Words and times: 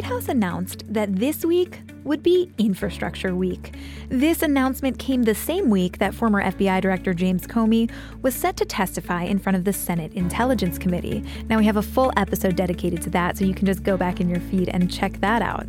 White 0.00 0.08
House 0.08 0.28
announced 0.30 0.82
that 0.88 1.16
this 1.16 1.44
week 1.44 1.82
would 2.04 2.22
be 2.22 2.50
Infrastructure 2.56 3.36
Week. 3.36 3.74
This 4.08 4.40
announcement 4.40 4.98
came 4.98 5.24
the 5.24 5.34
same 5.34 5.68
week 5.68 5.98
that 5.98 6.14
former 6.14 6.42
FBI 6.42 6.80
Director 6.80 7.12
James 7.12 7.46
Comey 7.46 7.90
was 8.22 8.34
set 8.34 8.56
to 8.56 8.64
testify 8.64 9.24
in 9.24 9.38
front 9.38 9.56
of 9.58 9.64
the 9.64 9.74
Senate 9.74 10.14
Intelligence 10.14 10.78
Committee. 10.78 11.22
Now, 11.50 11.58
we 11.58 11.66
have 11.66 11.76
a 11.76 11.82
full 11.82 12.14
episode 12.16 12.56
dedicated 12.56 13.02
to 13.02 13.10
that, 13.10 13.36
so 13.36 13.44
you 13.44 13.52
can 13.52 13.66
just 13.66 13.82
go 13.82 13.98
back 13.98 14.22
in 14.22 14.30
your 14.30 14.40
feed 14.40 14.70
and 14.70 14.90
check 14.90 15.20
that 15.20 15.42
out. 15.42 15.68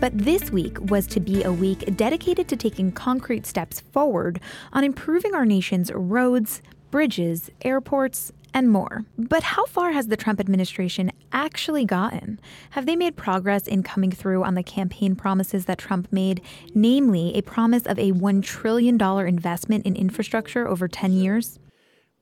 But 0.00 0.16
this 0.16 0.50
week 0.50 0.78
was 0.90 1.06
to 1.08 1.20
be 1.20 1.42
a 1.42 1.52
week 1.52 1.96
dedicated 1.98 2.48
to 2.48 2.56
taking 2.56 2.92
concrete 2.92 3.44
steps 3.44 3.80
forward 3.80 4.40
on 4.72 4.84
improving 4.84 5.34
our 5.34 5.44
nation's 5.44 5.92
roads, 5.92 6.62
bridges, 6.90 7.50
airports, 7.62 8.32
and 8.56 8.70
more. 8.70 9.04
But 9.18 9.42
how 9.42 9.66
far 9.66 9.92
has 9.92 10.06
the 10.06 10.16
Trump 10.16 10.40
administration 10.40 11.12
actually 11.30 11.84
gotten? 11.84 12.40
Have 12.70 12.86
they 12.86 12.96
made 12.96 13.14
progress 13.14 13.68
in 13.68 13.82
coming 13.82 14.10
through 14.10 14.44
on 14.44 14.54
the 14.54 14.62
campaign 14.62 15.14
promises 15.14 15.66
that 15.66 15.76
Trump 15.76 16.10
made, 16.10 16.40
namely 16.74 17.36
a 17.36 17.42
promise 17.42 17.84
of 17.84 17.98
a 17.98 18.12
$1 18.12 18.42
trillion 18.42 18.98
investment 19.28 19.84
in 19.84 19.94
infrastructure 19.94 20.66
over 20.66 20.88
10 20.88 21.12
years? 21.12 21.58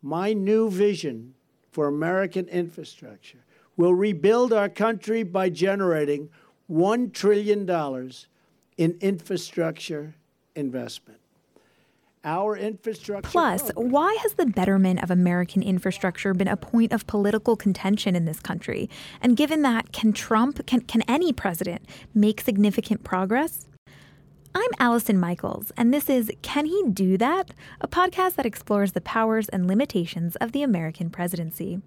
My 0.03 0.33
new 0.33 0.69
vision 0.69 1.35
for 1.71 1.87
American 1.87 2.49
infrastructure 2.49 3.45
will 3.77 3.95
rebuild 3.95 4.53
our 4.53 4.69
country 4.69 5.23
by 5.23 5.51
generating 5.51 6.31
$1 6.69 7.13
trillion 7.13 8.11
in 8.77 8.99
infrastructure 9.01 10.17
investment. 10.57 11.21
Our 12.25 12.57
infrastructure. 12.57 13.31
Plus, 13.31 13.71
program. 13.71 13.91
why 13.91 14.19
has 14.23 14.35
the 14.35 14.47
betterment 14.47 15.03
of 15.03 15.11
American 15.11 15.63
infrastructure 15.63 16.33
been 16.33 16.49
a 16.49 16.57
point 16.57 16.93
of 16.93 17.07
political 17.07 17.55
contention 17.55 18.17
in 18.17 18.25
this 18.25 18.41
country? 18.41 18.89
And 19.21 19.37
given 19.37 19.63
that, 19.63 19.93
can 19.93 20.13
Trump, 20.13 20.65
can, 20.67 20.81
can 20.81 21.03
any 21.03 21.33
president 21.33 21.83
make 22.15 22.41
significant 22.41 23.05
progress? 23.05 23.67
I'm 24.55 24.71
Allison 24.79 25.19
Michaels, 25.19 25.73
and 25.77 25.93
this 25.93 26.09
is 26.09 26.31
Can 26.43 26.67
He 26.67 26.85
Do 26.89 27.19
That? 27.19 27.51
A 27.81 27.89
podcast 27.89 28.37
that 28.37 28.47
explores 28.47 28.93
the 28.93 29.01
powers 29.01 29.49
and 29.49 29.67
limitations 29.67 30.37
of 30.37 30.53
the 30.53 30.63
American 30.63 31.11
presidency. 31.11 31.83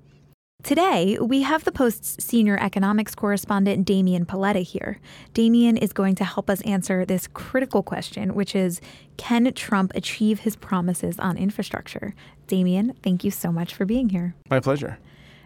Today, 0.63 1.17
we 1.22 1.44
have 1.44 1.63
the 1.63 1.72
Post's 1.72 2.22
senior 2.22 2.58
economics 2.59 3.16
correspondent, 3.16 3.86
Damian 3.86 4.25
Paletta, 4.25 4.63
here. 4.63 5.00
Damian 5.33 5.77
is 5.77 5.94
going 5.94 6.16
to 6.16 6.25
help 6.25 6.50
us 6.50 6.61
answer 6.61 7.05
this 7.05 7.27
critical 7.27 7.83
question, 7.83 8.33
which 8.33 8.55
is 8.55 8.81
Can 9.17 9.53
Trump 9.53 9.94
achieve 9.95 10.39
his 10.39 10.55
promises 10.55 11.19
on 11.19 11.38
infrastructure? 11.38 12.16
Damian, 12.47 12.95
thank 13.03 13.23
you 13.23 13.31
so 13.31 13.52
much 13.52 13.73
for 13.73 13.85
being 13.85 14.09
here. 14.09 14.35
My 14.50 14.59
pleasure. 14.59 14.97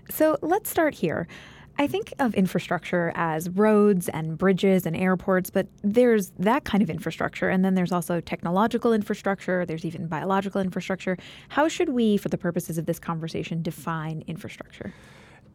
So 0.09 0.37
let's 0.41 0.69
start 0.69 0.95
here. 0.95 1.27
I 1.77 1.87
think 1.87 2.13
of 2.19 2.33
infrastructure 2.35 3.11
as 3.15 3.49
roads 3.49 4.09
and 4.09 4.37
bridges 4.37 4.85
and 4.85 4.95
airports, 4.95 5.49
but 5.49 5.67
there's 5.81 6.31
that 6.37 6.63
kind 6.63 6.83
of 6.83 6.89
infrastructure. 6.89 7.49
And 7.49 7.65
then 7.65 7.75
there's 7.75 7.91
also 7.91 8.19
technological 8.19 8.93
infrastructure, 8.93 9.65
there's 9.65 9.85
even 9.85 10.07
biological 10.07 10.61
infrastructure. 10.61 11.17
How 11.49 11.67
should 11.67 11.89
we, 11.89 12.17
for 12.17 12.29
the 12.29 12.37
purposes 12.37 12.77
of 12.77 12.85
this 12.85 12.99
conversation, 12.99 13.61
define 13.61 14.23
infrastructure? 14.27 14.93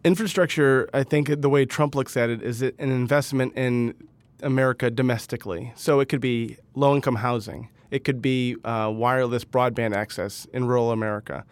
Infrastructure, 0.04 0.88
I 0.92 1.02
think 1.02 1.40
the 1.40 1.48
way 1.48 1.64
Trump 1.64 1.94
looks 1.94 2.16
at 2.16 2.30
it 2.30 2.42
is 2.42 2.62
an 2.62 2.74
investment 2.78 3.54
in 3.56 3.94
America 4.42 4.90
domestically. 4.90 5.72
So 5.76 6.00
it 6.00 6.08
could 6.08 6.20
be 6.20 6.56
low 6.74 6.94
income 6.94 7.16
housing, 7.16 7.68
it 7.90 8.04
could 8.04 8.20
be 8.20 8.56
uh, 8.64 8.90
wireless 8.94 9.44
broadband 9.44 9.94
access 9.94 10.46
in 10.52 10.66
rural 10.66 10.90
America 10.90 11.44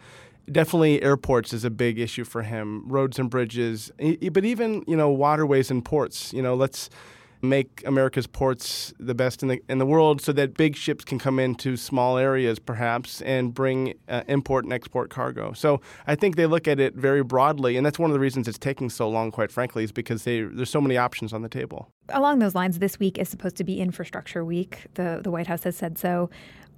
definitely 0.51 1.01
airports 1.01 1.53
is 1.53 1.63
a 1.63 1.69
big 1.69 1.99
issue 1.99 2.23
for 2.23 2.43
him 2.43 2.83
roads 2.87 3.17
and 3.17 3.29
bridges 3.29 3.91
but 4.31 4.45
even 4.45 4.83
you 4.87 4.95
know 4.95 5.09
waterways 5.09 5.71
and 5.71 5.83
ports 5.83 6.31
you 6.33 6.41
know 6.41 6.55
let's 6.55 6.89
make 7.41 7.83
America's 7.85 8.27
ports 8.27 8.93
the 8.99 9.13
best 9.13 9.41
in 9.41 9.49
the 9.49 9.61
in 9.69 9.77
the 9.77 9.85
world 9.85 10.21
so 10.21 10.31
that 10.33 10.55
big 10.55 10.75
ships 10.75 11.05
can 11.05 11.19
come 11.19 11.39
into 11.39 11.77
small 11.77 12.17
areas 12.17 12.59
perhaps 12.59 13.21
and 13.21 13.53
bring 13.53 13.93
uh, 14.09 14.23
import 14.27 14.65
and 14.65 14.73
export 14.73 15.09
cargo. 15.09 15.53
So 15.53 15.81
I 16.07 16.15
think 16.15 16.35
they 16.35 16.45
look 16.45 16.67
at 16.67 16.79
it 16.79 16.95
very 16.95 17.23
broadly 17.23 17.77
and 17.77 17.85
that's 17.85 17.99
one 17.99 18.09
of 18.09 18.13
the 18.13 18.19
reasons 18.19 18.47
it's 18.47 18.57
taking 18.57 18.89
so 18.89 19.09
long 19.09 19.31
quite 19.31 19.51
frankly 19.51 19.83
is 19.83 19.91
because 19.91 20.23
they, 20.23 20.41
there's 20.41 20.69
so 20.69 20.81
many 20.81 20.97
options 20.97 21.33
on 21.33 21.41
the 21.41 21.49
table. 21.49 21.89
Along 22.09 22.39
those 22.39 22.55
lines 22.55 22.79
this 22.79 22.99
week 22.99 23.17
is 23.17 23.29
supposed 23.29 23.55
to 23.57 23.63
be 23.63 23.79
infrastructure 23.79 24.43
week. 24.43 24.85
The 24.95 25.21
the 25.23 25.31
White 25.31 25.47
House 25.47 25.63
has 25.63 25.75
said 25.75 25.97
so. 25.97 26.29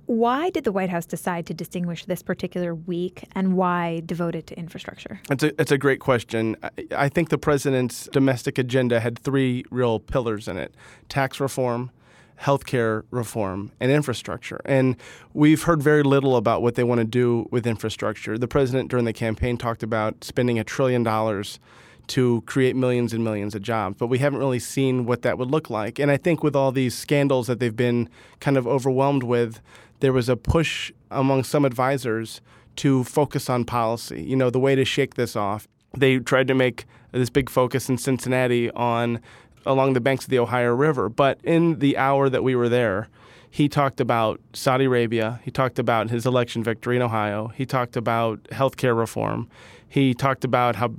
Why 0.07 0.49
did 0.51 0.63
the 0.63 0.71
White 0.71 0.89
House 0.89 1.05
decide 1.05 1.45
to 1.47 1.53
distinguish 1.53 2.05
this 2.05 2.23
particular 2.23 2.73
week 2.73 3.25
and 3.35 3.57
why 3.57 4.01
devote 4.05 4.35
it 4.35 4.47
to 4.47 4.57
infrastructure? 4.57 5.19
It's 5.29 5.43
a, 5.43 5.61
it's 5.61 5.71
a 5.71 5.77
great 5.77 5.99
question. 5.99 6.55
I 6.95 7.09
think 7.09 7.27
the 7.27 7.37
president's 7.37 8.07
domestic 8.13 8.57
agenda 8.57 9.01
had 9.01 9.19
three 9.19 9.65
real 9.69 9.99
pillars 9.99 10.47
in 10.47 10.55
it 10.55 10.73
tax 11.09 11.41
reform, 11.41 11.91
healthcare 12.39 13.03
reform, 13.11 13.73
and 13.81 13.91
infrastructure. 13.91 14.61
And 14.63 14.95
we've 15.33 15.63
heard 15.63 15.83
very 15.83 16.03
little 16.03 16.37
about 16.37 16.61
what 16.61 16.75
they 16.75 16.85
want 16.85 16.99
to 16.99 17.05
do 17.05 17.49
with 17.51 17.67
infrastructure. 17.67 18.37
The 18.37 18.47
president 18.47 18.89
during 18.89 19.03
the 19.03 19.13
campaign 19.13 19.57
talked 19.57 19.83
about 19.83 20.23
spending 20.23 20.57
a 20.57 20.63
trillion 20.63 21.03
dollars 21.03 21.59
to 22.07 22.41
create 22.45 22.75
millions 22.75 23.11
and 23.13 23.23
millions 23.23 23.53
of 23.53 23.61
jobs. 23.61 23.97
But 23.97 24.07
we 24.07 24.19
haven't 24.19 24.39
really 24.39 24.59
seen 24.59 25.05
what 25.05 25.23
that 25.23 25.37
would 25.37 25.51
look 25.51 25.69
like. 25.69 25.99
And 25.99 26.09
I 26.09 26.15
think 26.15 26.41
with 26.41 26.55
all 26.55 26.71
these 26.71 26.95
scandals 26.95 27.47
that 27.47 27.59
they've 27.59 27.75
been 27.75 28.09
kind 28.39 28.55
of 28.55 28.65
overwhelmed 28.65 29.23
with, 29.23 29.61
there 29.99 30.13
was 30.13 30.29
a 30.29 30.35
push 30.35 30.91
among 31.11 31.43
some 31.43 31.65
advisors 31.65 32.41
to 32.77 33.03
focus 33.03 33.49
on 33.49 33.65
policy. 33.65 34.23
You 34.23 34.35
know, 34.35 34.49
the 34.49 34.59
way 34.59 34.75
to 34.75 34.85
shake 34.85 35.15
this 35.15 35.35
off. 35.35 35.67
They 35.97 36.19
tried 36.19 36.47
to 36.47 36.53
make 36.53 36.85
this 37.11 37.29
big 37.29 37.49
focus 37.49 37.89
in 37.89 37.97
Cincinnati 37.97 38.69
on 38.71 39.19
along 39.65 39.93
the 39.93 40.01
banks 40.01 40.25
of 40.25 40.29
the 40.29 40.39
Ohio 40.39 40.73
River. 40.73 41.09
But 41.09 41.39
in 41.43 41.79
the 41.79 41.97
hour 41.97 42.29
that 42.29 42.43
we 42.43 42.55
were 42.55 42.69
there, 42.69 43.09
he 43.49 43.67
talked 43.67 43.99
about 43.99 44.39
Saudi 44.53 44.85
Arabia. 44.85 45.39
He 45.43 45.51
talked 45.51 45.79
about 45.79 46.09
his 46.09 46.25
election 46.25 46.63
victory 46.63 46.95
in 46.95 47.01
Ohio. 47.01 47.47
He 47.55 47.65
talked 47.65 47.97
about 47.97 48.39
health 48.51 48.77
care 48.77 48.93
reform. 48.93 49.49
He 49.87 50.13
talked 50.13 50.43
about 50.43 50.75
how 50.75 50.93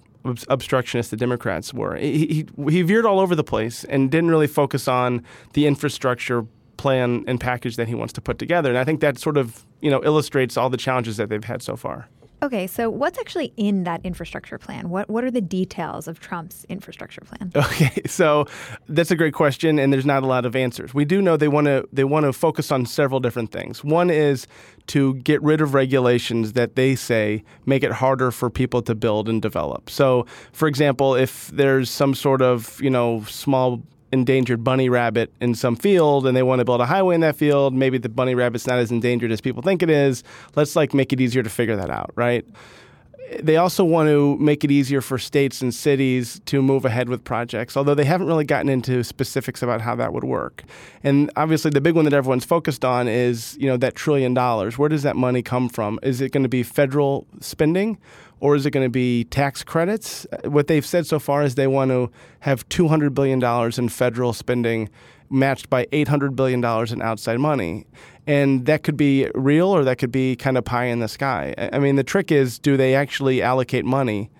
obstructionist 0.48 1.10
the 1.10 1.16
Democrats 1.16 1.72
were. 1.72 1.96
He, 1.96 2.46
he, 2.56 2.70
he 2.70 2.82
veered 2.82 3.06
all 3.06 3.20
over 3.20 3.34
the 3.34 3.44
place 3.44 3.84
and 3.84 4.10
didn't 4.10 4.30
really 4.30 4.46
focus 4.46 4.88
on 4.88 5.22
the 5.52 5.66
infrastructure 5.66 6.44
plan 6.78 7.24
and 7.26 7.38
package 7.38 7.76
that 7.76 7.88
he 7.88 7.94
wants 7.94 8.14
to 8.14 8.22
put 8.22 8.38
together. 8.38 8.70
And 8.70 8.78
I 8.78 8.84
think 8.84 9.00
that 9.00 9.18
sort 9.18 9.36
of 9.36 9.66
you 9.82 9.90
know 9.90 10.02
illustrates 10.02 10.56
all 10.56 10.70
the 10.70 10.78
challenges 10.78 11.18
that 11.18 11.28
they've 11.28 11.44
had 11.44 11.62
so 11.62 11.76
far. 11.76 12.08
Okay, 12.40 12.68
so 12.68 12.88
what's 12.88 13.18
actually 13.18 13.52
in 13.56 13.82
that 13.82 14.00
infrastructure 14.04 14.58
plan? 14.58 14.90
What 14.90 15.10
what 15.10 15.24
are 15.24 15.30
the 15.30 15.40
details 15.40 16.06
of 16.06 16.20
Trump's 16.20 16.64
infrastructure 16.68 17.20
plan? 17.22 17.52
Okay, 17.68 18.02
so 18.06 18.46
that's 18.88 19.10
a 19.10 19.16
great 19.16 19.34
question, 19.34 19.78
and 19.78 19.92
there's 19.92 20.06
not 20.06 20.22
a 20.22 20.26
lot 20.26 20.46
of 20.46 20.54
answers. 20.54 20.94
We 20.94 21.04
do 21.04 21.20
know 21.20 21.36
they 21.36 21.48
want 21.48 21.66
to 21.66 21.88
they 21.92 22.04
want 22.04 22.26
to 22.26 22.32
focus 22.32 22.70
on 22.70 22.86
several 22.86 23.20
different 23.20 23.50
things. 23.50 23.82
One 23.82 24.08
is 24.10 24.46
to 24.88 25.14
get 25.16 25.42
rid 25.42 25.60
of 25.60 25.74
regulations 25.74 26.52
that 26.52 26.76
they 26.76 26.94
say 26.94 27.42
make 27.66 27.82
it 27.82 27.92
harder 27.92 28.30
for 28.30 28.48
people 28.50 28.82
to 28.82 28.94
build 28.94 29.28
and 29.28 29.42
develop. 29.42 29.90
So, 29.90 30.24
for 30.52 30.68
example, 30.68 31.14
if 31.14 31.48
there's 31.48 31.90
some 31.90 32.14
sort 32.14 32.40
of 32.40 32.80
you 32.80 32.90
know 32.90 33.24
small 33.24 33.82
endangered 34.12 34.64
bunny 34.64 34.88
rabbit 34.88 35.32
in 35.40 35.54
some 35.54 35.76
field 35.76 36.26
and 36.26 36.36
they 36.36 36.42
want 36.42 36.60
to 36.60 36.64
build 36.64 36.80
a 36.80 36.86
highway 36.86 37.14
in 37.14 37.20
that 37.20 37.36
field, 37.36 37.74
maybe 37.74 37.98
the 37.98 38.08
bunny 38.08 38.34
rabbit's 38.34 38.66
not 38.66 38.78
as 38.78 38.90
endangered 38.90 39.30
as 39.30 39.40
people 39.40 39.62
think 39.62 39.82
it 39.82 39.90
is. 39.90 40.24
Let's 40.56 40.76
like 40.76 40.94
make 40.94 41.12
it 41.12 41.20
easier 41.20 41.42
to 41.42 41.50
figure 41.50 41.76
that 41.76 41.90
out, 41.90 42.10
right? 42.14 42.44
They 43.42 43.58
also 43.58 43.84
want 43.84 44.08
to 44.08 44.38
make 44.38 44.64
it 44.64 44.70
easier 44.70 45.02
for 45.02 45.18
states 45.18 45.60
and 45.60 45.74
cities 45.74 46.40
to 46.46 46.62
move 46.62 46.86
ahead 46.86 47.10
with 47.10 47.24
projects, 47.24 47.76
although 47.76 47.94
they 47.94 48.06
haven't 48.06 48.26
really 48.26 48.44
gotten 48.44 48.70
into 48.70 49.04
specifics 49.04 49.62
about 49.62 49.82
how 49.82 49.94
that 49.96 50.14
would 50.14 50.24
work. 50.24 50.62
And 51.04 51.30
obviously, 51.36 51.70
the 51.70 51.82
big 51.82 51.94
one 51.94 52.06
that 52.06 52.14
everyone's 52.14 52.46
focused 52.46 52.86
on 52.86 53.06
is, 53.06 53.54
you 53.60 53.66
know, 53.66 53.76
that 53.76 53.94
trillion 53.94 54.32
dollars. 54.32 54.78
Where 54.78 54.88
does 54.88 55.02
that 55.02 55.14
money 55.14 55.42
come 55.42 55.68
from? 55.68 55.98
Is 56.02 56.22
it 56.22 56.32
going 56.32 56.42
to 56.42 56.48
be 56.48 56.62
federal 56.62 57.26
spending, 57.40 57.98
or 58.40 58.54
is 58.54 58.66
it 58.66 58.70
going 58.70 58.86
to 58.86 58.90
be 58.90 59.24
tax 59.24 59.62
credits? 59.62 60.26
Uh, 60.26 60.50
what 60.50 60.66
they've 60.66 60.86
said 60.86 61.06
so 61.06 61.18
far 61.18 61.42
is 61.42 61.54
they 61.54 61.66
want 61.66 61.90
to 61.90 62.10
have 62.40 62.68
$200 62.68 63.14
billion 63.14 63.42
in 63.78 63.88
federal 63.88 64.32
spending 64.32 64.88
matched 65.30 65.68
by 65.68 65.86
$800 65.86 66.34
billion 66.36 66.64
in 66.92 67.02
outside 67.02 67.38
money. 67.38 67.86
And 68.26 68.66
that 68.66 68.82
could 68.82 68.96
be 68.96 69.30
real 69.34 69.68
or 69.68 69.84
that 69.84 69.98
could 69.98 70.12
be 70.12 70.36
kind 70.36 70.58
of 70.58 70.64
pie 70.64 70.84
in 70.84 71.00
the 71.00 71.08
sky. 71.08 71.54
I 71.72 71.78
mean, 71.78 71.96
the 71.96 72.04
trick 72.04 72.30
is 72.30 72.58
do 72.58 72.76
they 72.76 72.94
actually 72.94 73.42
allocate 73.42 73.84
money? 73.84 74.30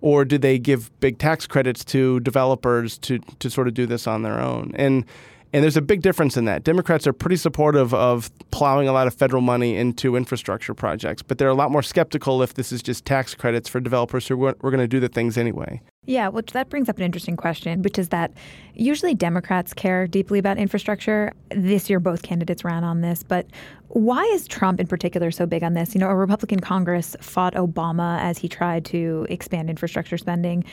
Or 0.00 0.24
do 0.24 0.36
they 0.36 0.58
give 0.58 0.90
big 0.98 1.18
tax 1.18 1.46
credits 1.46 1.84
to 1.86 2.18
developers 2.20 2.98
to, 2.98 3.20
to 3.38 3.48
sort 3.48 3.68
of 3.68 3.74
do 3.74 3.86
this 3.86 4.08
on 4.08 4.22
their 4.22 4.40
own? 4.40 4.72
And 4.74 5.04
and 5.52 5.62
there's 5.62 5.76
a 5.76 5.82
big 5.82 6.02
difference 6.02 6.36
in 6.36 6.44
that. 6.46 6.64
Democrats 6.64 7.06
are 7.06 7.12
pretty 7.12 7.36
supportive 7.36 7.92
of 7.92 8.30
plowing 8.50 8.88
a 8.88 8.92
lot 8.92 9.06
of 9.06 9.14
federal 9.14 9.42
money 9.42 9.76
into 9.76 10.16
infrastructure 10.16 10.74
projects, 10.74 11.22
but 11.22 11.38
they're 11.38 11.48
a 11.48 11.54
lot 11.54 11.70
more 11.70 11.82
skeptical 11.82 12.42
if 12.42 12.54
this 12.54 12.72
is 12.72 12.82
just 12.82 13.04
tax 13.04 13.34
credits 13.34 13.68
for 13.68 13.80
developers 13.80 14.26
who 14.28 14.36
were, 14.36 14.54
going 14.54 14.78
to 14.78 14.88
do 14.88 15.00
the 15.00 15.08
things 15.08 15.36
anyway. 15.36 15.80
Yeah, 16.04 16.28
well, 16.28 16.42
that 16.52 16.68
brings 16.68 16.88
up 16.88 16.96
an 16.96 17.04
interesting 17.04 17.36
question, 17.36 17.82
which 17.82 17.98
is 17.98 18.08
that 18.08 18.32
usually 18.74 19.14
Democrats 19.14 19.72
care 19.72 20.06
deeply 20.06 20.38
about 20.38 20.58
infrastructure. 20.58 21.32
This 21.50 21.88
year, 21.88 22.00
both 22.00 22.22
candidates 22.22 22.64
ran 22.64 22.82
on 22.82 23.02
this, 23.02 23.22
but 23.22 23.46
why 23.92 24.24
is 24.32 24.48
Trump 24.48 24.80
in 24.80 24.86
particular 24.86 25.30
so 25.30 25.44
big 25.44 25.62
on 25.62 25.74
this? 25.74 25.94
You 25.94 26.00
know, 26.00 26.08
a 26.08 26.14
Republican 26.14 26.60
Congress 26.60 27.14
fought 27.20 27.52
Obama 27.54 28.18
as 28.20 28.38
he 28.38 28.48
tried 28.48 28.86
to 28.86 29.26
expand 29.28 29.68
infrastructure 29.68 30.16
spending. 30.16 30.64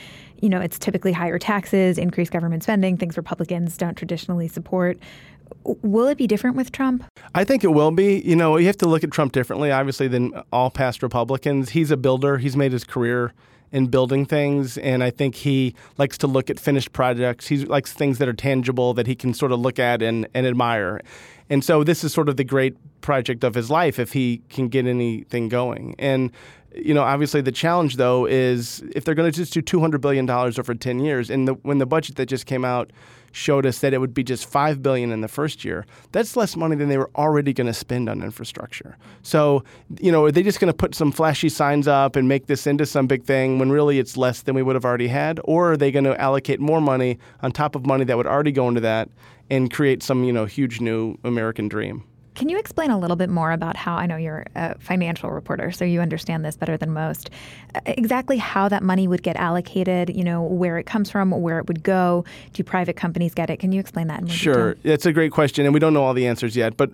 You 0.42 0.48
know, 0.48 0.62
it's 0.62 0.80
typically 0.80 1.12
higher 1.12 1.38
taxes, 1.38 1.98
increased 1.98 2.32
government 2.32 2.64
spending, 2.64 2.96
things 2.96 3.18
Republicans 3.18 3.76
don't 3.76 3.96
traditionally 3.96 4.48
support. 4.48 4.98
Will 5.66 6.08
it 6.08 6.18
be 6.18 6.28
different 6.28 6.56
with 6.56 6.72
Trump? 6.72 7.04
I 7.36 7.44
think 7.44 7.66
it 7.66 7.74
will 7.74 7.92
be. 7.92 8.20
You 8.20 8.38
know, 8.38 8.56
you 8.56 8.68
have 8.68 8.78
to 8.78 8.88
look 8.88 9.04
at 9.04 9.12
Trump 9.12 9.34
differently, 9.34 9.70
obviously, 9.70 10.08
than 10.08 10.42
all 10.54 10.70
past 10.70 11.04
Republicans. 11.04 11.72
He's 11.72 11.92
a 11.92 11.98
builder, 11.98 12.38
he's 12.38 12.56
made 12.56 12.72
his 12.72 12.86
career 12.86 13.34
in 13.72 13.88
building 13.88 14.26
things. 14.26 14.78
And 14.78 15.04
I 15.04 15.10
think 15.10 15.36
he 15.36 15.76
likes 15.98 16.18
to 16.20 16.28
look 16.28 16.50
at 16.50 16.60
finished 16.60 16.94
projects. 16.94 17.48
He 17.48 17.66
likes 17.66 17.94
things 17.94 18.18
that 18.18 18.28
are 18.28 18.34
tangible 18.34 18.94
that 18.94 19.08
he 19.08 19.16
can 19.16 19.34
sort 19.34 19.52
of 19.52 19.60
look 19.60 19.78
at 19.78 20.02
and, 20.02 20.28
and 20.34 20.48
admire. 20.48 21.02
And 21.50 21.64
so 21.64 21.84
this 21.84 22.04
is 22.04 22.14
sort 22.14 22.30
of 22.30 22.38
the 22.38 22.44
great 22.44 22.78
project 23.02 23.44
of 23.44 23.56
his 23.56 23.70
life 23.70 24.00
if 24.00 24.14
he 24.14 24.42
can 24.50 24.68
get 24.68 24.86
anything 24.86 25.50
going. 25.50 25.96
And 25.98 26.32
you 26.76 26.94
know, 26.94 27.02
obviously 27.02 27.42
the 27.42 27.52
challenge 27.52 27.96
though 27.96 28.26
is 28.26 28.84
if 28.96 29.04
they're 29.04 29.16
going 29.16 29.32
to 29.32 29.36
just 29.36 29.54
do 29.54 29.62
200 29.62 30.00
billion 30.00 30.26
dollars 30.26 30.60
over 30.60 30.76
10 30.76 31.00
years 31.00 31.30
and 31.30 31.48
the, 31.48 31.54
when 31.56 31.80
the 31.80 31.86
budget 31.86 32.16
that 32.18 32.28
just 32.28 32.46
came 32.46 32.64
out 32.64 32.92
showed 33.32 33.66
us 33.66 33.80
that 33.80 33.94
it 33.94 34.00
would 34.00 34.14
be 34.14 34.24
just 34.24 34.46
5 34.48 34.82
billion 34.82 35.12
in 35.12 35.22
the 35.22 35.28
first 35.28 35.64
year. 35.64 35.86
That's 36.12 36.36
less 36.36 36.56
money 36.56 36.76
than 36.76 36.90
they 36.90 36.98
were 36.98 37.12
already 37.16 37.54
going 37.54 37.68
to 37.68 37.74
spend 37.74 38.10
on 38.10 38.24
infrastructure. 38.24 38.98
So, 39.22 39.64
you 40.00 40.12
know, 40.12 40.26
are 40.26 40.32
they 40.32 40.42
just 40.42 40.60
going 40.60 40.72
to 40.72 40.78
put 40.78 40.96
some 40.96 41.12
flashy 41.12 41.50
signs 41.50 41.88
up 41.88 42.16
and 42.16 42.28
make 42.28 42.48
this 42.48 42.66
into 42.66 42.86
some 42.86 43.06
big 43.08 43.24
thing 43.24 43.60
when 43.60 43.70
really 43.72 44.00
it's 44.00 44.18
less 44.18 44.42
than 44.42 44.56
we 44.56 44.64
would 44.64 44.76
have 44.76 44.86
already 44.86 45.08
had 45.08 45.40
or 45.44 45.74
are 45.74 45.78
they 45.78 45.92
going 45.92 46.06
to 46.06 46.20
allocate 46.20 46.60
more 46.60 46.82
money 46.82 47.20
on 47.42 47.52
top 47.52 47.76
of 47.76 47.86
money 47.86 48.04
that 48.04 48.18
would 48.18 48.28
already 48.28 48.52
go 48.52 48.68
into 48.68 48.82
that 48.82 49.10
and 49.50 49.72
create 49.72 50.04
some, 50.04 50.24
you 50.24 50.34
know, 50.34 50.46
huge 50.46 50.82
new 50.82 51.18
American 51.24 51.68
dream? 51.68 52.04
Can 52.40 52.48
you 52.48 52.58
explain 52.58 52.90
a 52.90 52.98
little 52.98 53.18
bit 53.18 53.30
more 53.30 53.52
about 53.52 53.76
how 53.76 53.98
I 53.98 54.06
know 54.06 54.16
you're 54.16 54.46
a 54.56 54.80
financial 54.80 55.30
reporter, 55.30 55.74
so 55.74 55.84
you 55.84 56.00
understand 56.00 56.46
this 56.46 56.56
better 56.56 56.78
than 56.78 56.90
most? 56.94 57.30
Exactly 57.86 58.38
how 58.38 58.70
that 58.70 58.82
money 58.82 59.10
would 59.10 59.24
get 59.24 59.36
allocated, 59.36 60.16
you 60.16 60.24
know, 60.24 60.44
where 60.44 60.78
it 60.78 60.86
comes 60.86 61.12
from, 61.12 61.32
where 61.32 61.60
it 61.60 61.68
would 61.68 61.84
go. 61.84 62.24
Do 62.54 62.64
private 62.64 62.96
companies 62.96 63.34
get 63.34 63.50
it? 63.50 63.58
Can 63.58 63.74
you 63.74 63.82
explain 63.82 64.08
that 64.08 64.30
Sure. 64.32 64.76
Detail? 64.76 64.94
It's 64.94 65.06
a 65.06 65.12
great 65.12 65.34
question, 65.34 65.66
and 65.66 65.74
we 65.74 65.82
don't 65.82 65.94
know 65.94 66.02
all 66.02 66.14
the 66.14 66.28
answers 66.28 66.56
yet. 66.56 66.78
But, 66.78 66.92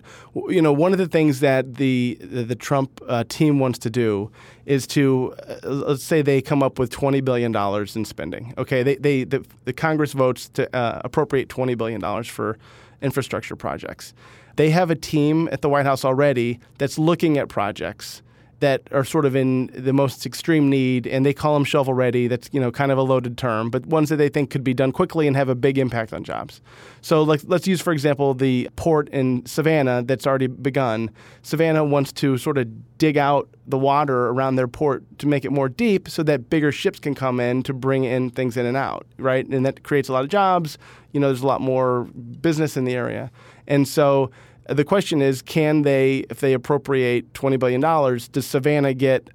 you 0.48 0.60
know, 0.60 0.72
one 0.72 0.90
of 0.90 0.98
the 0.98 1.06
things 1.06 1.38
that 1.38 1.76
the, 1.76 2.18
the, 2.20 2.42
the 2.42 2.56
Trump 2.56 3.00
uh, 3.06 3.22
team 3.28 3.60
wants 3.60 3.78
to 3.78 3.88
do 3.88 4.32
is 4.64 4.84
to, 4.88 5.32
uh, 5.48 5.68
let's 5.68 6.02
say 6.02 6.22
they 6.22 6.42
come 6.42 6.60
up 6.60 6.80
with 6.80 6.90
$20 6.90 7.24
billion 7.24 7.54
in 7.94 8.04
spending. 8.04 8.52
Okay, 8.58 8.82
they, 8.82 8.96
they, 8.96 9.22
the, 9.22 9.46
the 9.64 9.72
Congress 9.72 10.12
votes 10.12 10.48
to 10.48 10.74
uh, 10.74 11.02
appropriate 11.04 11.48
$20 11.48 11.78
billion 11.78 12.24
for 12.24 12.58
infrastructure 13.00 13.54
projects. 13.54 14.12
They 14.56 14.70
have 14.70 14.90
a 14.90 14.94
team 14.96 15.48
at 15.52 15.62
the 15.62 15.68
White 15.68 15.86
House 15.86 16.04
already 16.04 16.58
that's 16.78 16.98
looking 16.98 17.38
at 17.38 17.48
projects 17.48 18.22
that 18.60 18.82
are 18.90 19.04
sort 19.04 19.26
of 19.26 19.36
in 19.36 19.70
the 19.74 19.92
most 19.92 20.24
extreme 20.24 20.70
need, 20.70 21.06
and 21.06 21.26
they 21.26 21.34
call 21.34 21.54
them 21.54 21.64
shovel 21.64 21.92
ready. 21.92 22.26
That's 22.26 22.48
you 22.52 22.60
know 22.60 22.70
kind 22.70 22.90
of 22.90 22.98
a 22.98 23.02
loaded 23.02 23.36
term, 23.36 23.70
but 23.70 23.84
ones 23.86 24.08
that 24.08 24.16
they 24.16 24.28
think 24.28 24.50
could 24.50 24.64
be 24.64 24.72
done 24.72 24.92
quickly 24.92 25.26
and 25.26 25.36
have 25.36 25.48
a 25.48 25.54
big 25.54 25.76
impact 25.78 26.12
on 26.12 26.24
jobs. 26.24 26.60
So 27.02 27.22
let's 27.22 27.44
let's 27.44 27.66
use 27.66 27.80
for 27.80 27.92
example 27.92 28.34
the 28.34 28.70
port 28.76 29.08
in 29.10 29.44
Savannah 29.44 30.02
that's 30.02 30.26
already 30.26 30.46
begun. 30.46 31.10
Savannah 31.42 31.84
wants 31.84 32.12
to 32.12 32.38
sort 32.38 32.56
of 32.56 32.66
dig 32.98 33.18
out 33.18 33.48
the 33.66 33.76
water 33.76 34.28
around 34.28 34.56
their 34.56 34.68
port 34.68 35.04
to 35.18 35.26
make 35.26 35.44
it 35.44 35.52
more 35.52 35.68
deep, 35.68 36.08
so 36.08 36.22
that 36.22 36.48
bigger 36.48 36.72
ships 36.72 36.98
can 36.98 37.14
come 37.14 37.40
in 37.40 37.62
to 37.64 37.74
bring 37.74 38.04
in 38.04 38.30
things 38.30 38.56
in 38.56 38.64
and 38.64 38.76
out, 38.76 39.06
right? 39.18 39.46
And 39.46 39.66
that 39.66 39.82
creates 39.82 40.08
a 40.08 40.12
lot 40.12 40.24
of 40.24 40.30
jobs. 40.30 40.78
You 41.12 41.20
know, 41.20 41.28
there's 41.28 41.42
a 41.42 41.46
lot 41.46 41.60
more 41.60 42.04
business 42.40 42.76
in 42.76 42.84
the 42.84 42.94
area, 42.94 43.30
and 43.66 43.86
so 43.86 44.30
the 44.68 44.84
question 44.84 45.22
is, 45.22 45.42
can 45.42 45.82
they, 45.82 46.24
if 46.30 46.40
they 46.40 46.52
appropriate 46.52 47.32
$20 47.34 47.58
billion, 47.58 47.80
does 47.80 48.46
Savannah 48.46 48.94
get 48.94 49.28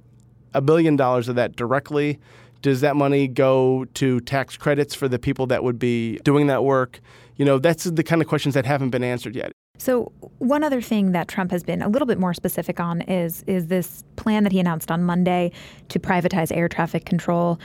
a 0.54 0.62
billion 0.62 0.96
dollars 0.96 1.28
of 1.28 1.36
that 1.36 1.56
directly? 1.56 2.20
Does 2.62 2.82
that 2.82 2.96
money 2.96 3.28
go 3.28 3.86
to 3.96 4.20
tax 4.22 4.58
credits 4.58 4.94
for 4.94 5.08
the 5.08 5.18
people 5.18 5.48
that 5.48 5.64
would 5.64 5.80
be 5.80 6.18
doing 6.20 6.48
that 6.48 6.64
work? 6.64 7.00
You 7.38 7.46
know, 7.46 7.58
that's 7.58 7.86
the 7.86 8.04
kind 8.04 8.22
of 8.22 8.28
questions 8.28 8.54
that 8.54 8.66
haven't 8.66 8.92
been 8.92 9.04
answered 9.04 9.36
yet. 9.36 9.52
So 9.78 10.12
one 10.38 10.64
other 10.64 10.80
thing 10.80 11.12
that 11.14 11.28
Trump 11.28 11.50
has 11.50 11.64
been 11.64 11.82
a 11.82 11.90
little 11.90 12.06
bit 12.06 12.20
more 12.20 12.36
specific 12.36 12.80
on 12.80 13.02
is 13.02 13.44
is 13.48 13.66
this 13.66 14.04
plan 14.16 14.44
that 14.44 14.52
he 14.52 14.60
announced 14.60 14.92
on 14.92 15.04
Monday 15.04 15.52
to 15.90 16.00
privatize 16.00 16.56
air 16.56 16.70
traffic 16.70 17.06
control. 17.06 17.60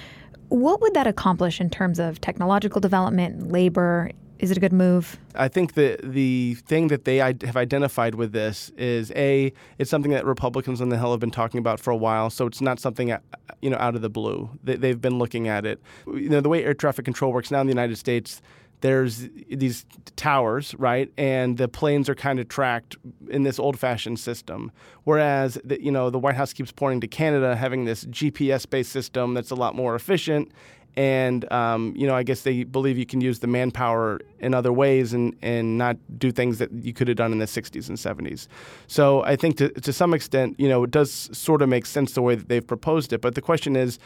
What 0.48 0.80
would 0.80 0.94
that 0.94 1.06
accomplish 1.06 1.60
in 1.60 1.68
terms 1.68 1.98
of 1.98 2.20
technological 2.22 2.80
development, 2.80 3.52
labor, 3.52 4.12
is 4.38 4.50
it 4.50 4.56
a 4.56 4.60
good 4.60 4.72
move? 4.72 5.18
I 5.34 5.48
think 5.48 5.74
the 5.74 5.98
the 6.02 6.54
thing 6.54 6.88
that 6.88 7.04
they 7.04 7.16
have 7.16 7.56
identified 7.56 8.14
with 8.14 8.32
this 8.32 8.70
is 8.76 9.10
a 9.12 9.52
it's 9.78 9.90
something 9.90 10.10
that 10.12 10.24
Republicans 10.24 10.80
on 10.80 10.88
the 10.88 10.98
Hill 10.98 11.10
have 11.10 11.20
been 11.20 11.30
talking 11.30 11.58
about 11.58 11.80
for 11.80 11.90
a 11.90 11.96
while. 11.96 12.30
So 12.30 12.46
it's 12.46 12.60
not 12.60 12.78
something 12.78 13.12
uh, 13.12 13.18
you 13.62 13.70
know 13.70 13.78
out 13.78 13.94
of 13.94 14.02
the 14.02 14.10
blue. 14.10 14.50
They, 14.62 14.88
have 14.88 15.00
been 15.00 15.18
looking 15.18 15.48
at 15.48 15.64
it. 15.64 15.80
You 16.06 16.28
know 16.28 16.40
the 16.40 16.48
way 16.48 16.64
air 16.64 16.74
traffic 16.74 17.04
control 17.04 17.32
works 17.32 17.50
now 17.50 17.60
in 17.60 17.66
the 17.66 17.72
United 17.72 17.96
States. 17.96 18.42
There's 18.82 19.28
these 19.48 19.86
towers, 20.16 20.74
right, 20.78 21.10
and 21.16 21.56
the 21.56 21.66
planes 21.66 22.10
are 22.10 22.14
kind 22.14 22.38
of 22.38 22.48
tracked 22.48 22.94
in 23.30 23.42
this 23.42 23.58
old-fashioned 23.58 24.20
system. 24.20 24.70
Whereas, 25.04 25.58
the, 25.64 25.82
you 25.82 25.90
know, 25.90 26.10
the 26.10 26.18
White 26.18 26.34
House 26.34 26.52
keeps 26.52 26.72
pointing 26.72 27.00
to 27.00 27.08
Canada 27.08 27.56
having 27.56 27.86
this 27.86 28.04
GPS-based 28.04 28.92
system 28.92 29.32
that's 29.32 29.50
a 29.50 29.54
lot 29.54 29.74
more 29.74 29.94
efficient 29.94 30.52
and 30.96 31.50
um, 31.52 31.92
you 31.96 32.06
know, 32.06 32.14
I 32.14 32.22
guess 32.22 32.42
they 32.42 32.64
believe 32.64 32.96
you 32.96 33.06
can 33.06 33.20
use 33.20 33.40
the 33.40 33.46
manpower 33.46 34.20
in 34.38 34.54
other 34.54 34.72
ways 34.72 35.12
and 35.12 35.36
and 35.42 35.76
not 35.76 35.96
do 36.18 36.32
things 36.32 36.58
that 36.58 36.72
you 36.72 36.92
could 36.92 37.08
have 37.08 37.16
done 37.16 37.32
in 37.32 37.38
the 37.38 37.46
60s 37.46 37.88
and 37.88 37.98
70s. 37.98 38.48
So 38.86 39.22
I 39.24 39.36
think 39.36 39.58
to 39.58 39.68
to 39.68 39.92
some 39.92 40.14
extent, 40.14 40.58
you 40.58 40.68
know, 40.68 40.84
it 40.84 40.90
does 40.90 41.30
sort 41.36 41.62
of 41.62 41.68
make 41.68 41.86
sense 41.86 42.12
the 42.14 42.22
way 42.22 42.34
that 42.34 42.48
they've 42.48 42.66
proposed 42.66 43.12
it. 43.12 43.20
But 43.20 43.34
the 43.34 43.42
question 43.42 43.76
is. 43.76 43.98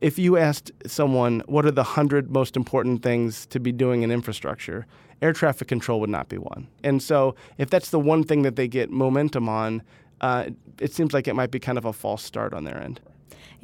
If 0.00 0.18
you 0.18 0.36
asked 0.36 0.70
someone 0.86 1.42
what 1.46 1.64
are 1.64 1.70
the 1.70 1.84
hundred 1.84 2.30
most 2.30 2.56
important 2.56 3.02
things 3.02 3.46
to 3.46 3.58
be 3.58 3.72
doing 3.72 4.02
in 4.02 4.10
infrastructure, 4.10 4.86
air 5.22 5.32
traffic 5.32 5.66
control 5.66 5.98
would 6.00 6.10
not 6.10 6.28
be 6.28 6.36
one. 6.36 6.68
And 6.82 7.02
so, 7.02 7.36
if 7.56 7.70
that's 7.70 7.88
the 7.88 8.00
one 8.00 8.22
thing 8.22 8.42
that 8.42 8.56
they 8.56 8.68
get 8.68 8.90
momentum 8.90 9.48
on, 9.48 9.82
uh, 10.20 10.50
it 10.78 10.92
seems 10.92 11.14
like 11.14 11.26
it 11.26 11.34
might 11.34 11.50
be 11.50 11.58
kind 11.58 11.78
of 11.78 11.86
a 11.86 11.92
false 11.92 12.22
start 12.22 12.52
on 12.52 12.64
their 12.64 12.78
end. 12.78 13.00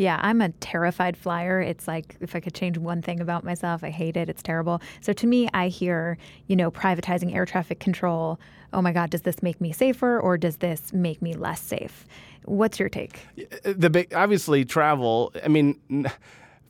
Yeah, 0.00 0.18
I'm 0.22 0.40
a 0.40 0.48
terrified 0.48 1.14
flyer. 1.14 1.60
It's 1.60 1.86
like 1.86 2.16
if 2.22 2.34
I 2.34 2.40
could 2.40 2.54
change 2.54 2.78
one 2.78 3.02
thing 3.02 3.20
about 3.20 3.44
myself, 3.44 3.84
I 3.84 3.90
hate 3.90 4.16
it. 4.16 4.30
It's 4.30 4.42
terrible. 4.42 4.80
So 5.02 5.12
to 5.12 5.26
me, 5.26 5.46
I 5.52 5.68
hear, 5.68 6.16
you 6.46 6.56
know, 6.56 6.70
privatizing 6.70 7.34
air 7.34 7.44
traffic 7.44 7.80
control. 7.80 8.40
Oh 8.72 8.80
my 8.80 8.92
God, 8.92 9.10
does 9.10 9.20
this 9.22 9.42
make 9.42 9.60
me 9.60 9.72
safer 9.72 10.18
or 10.18 10.38
does 10.38 10.56
this 10.56 10.94
make 10.94 11.20
me 11.20 11.34
less 11.34 11.60
safe? 11.60 12.06
What's 12.46 12.78
your 12.78 12.88
take? 12.88 13.20
Uh, 13.38 13.74
the 13.76 13.90
big, 13.90 14.14
obviously 14.14 14.64
travel. 14.64 15.34
I 15.44 15.48
mean, 15.48 15.78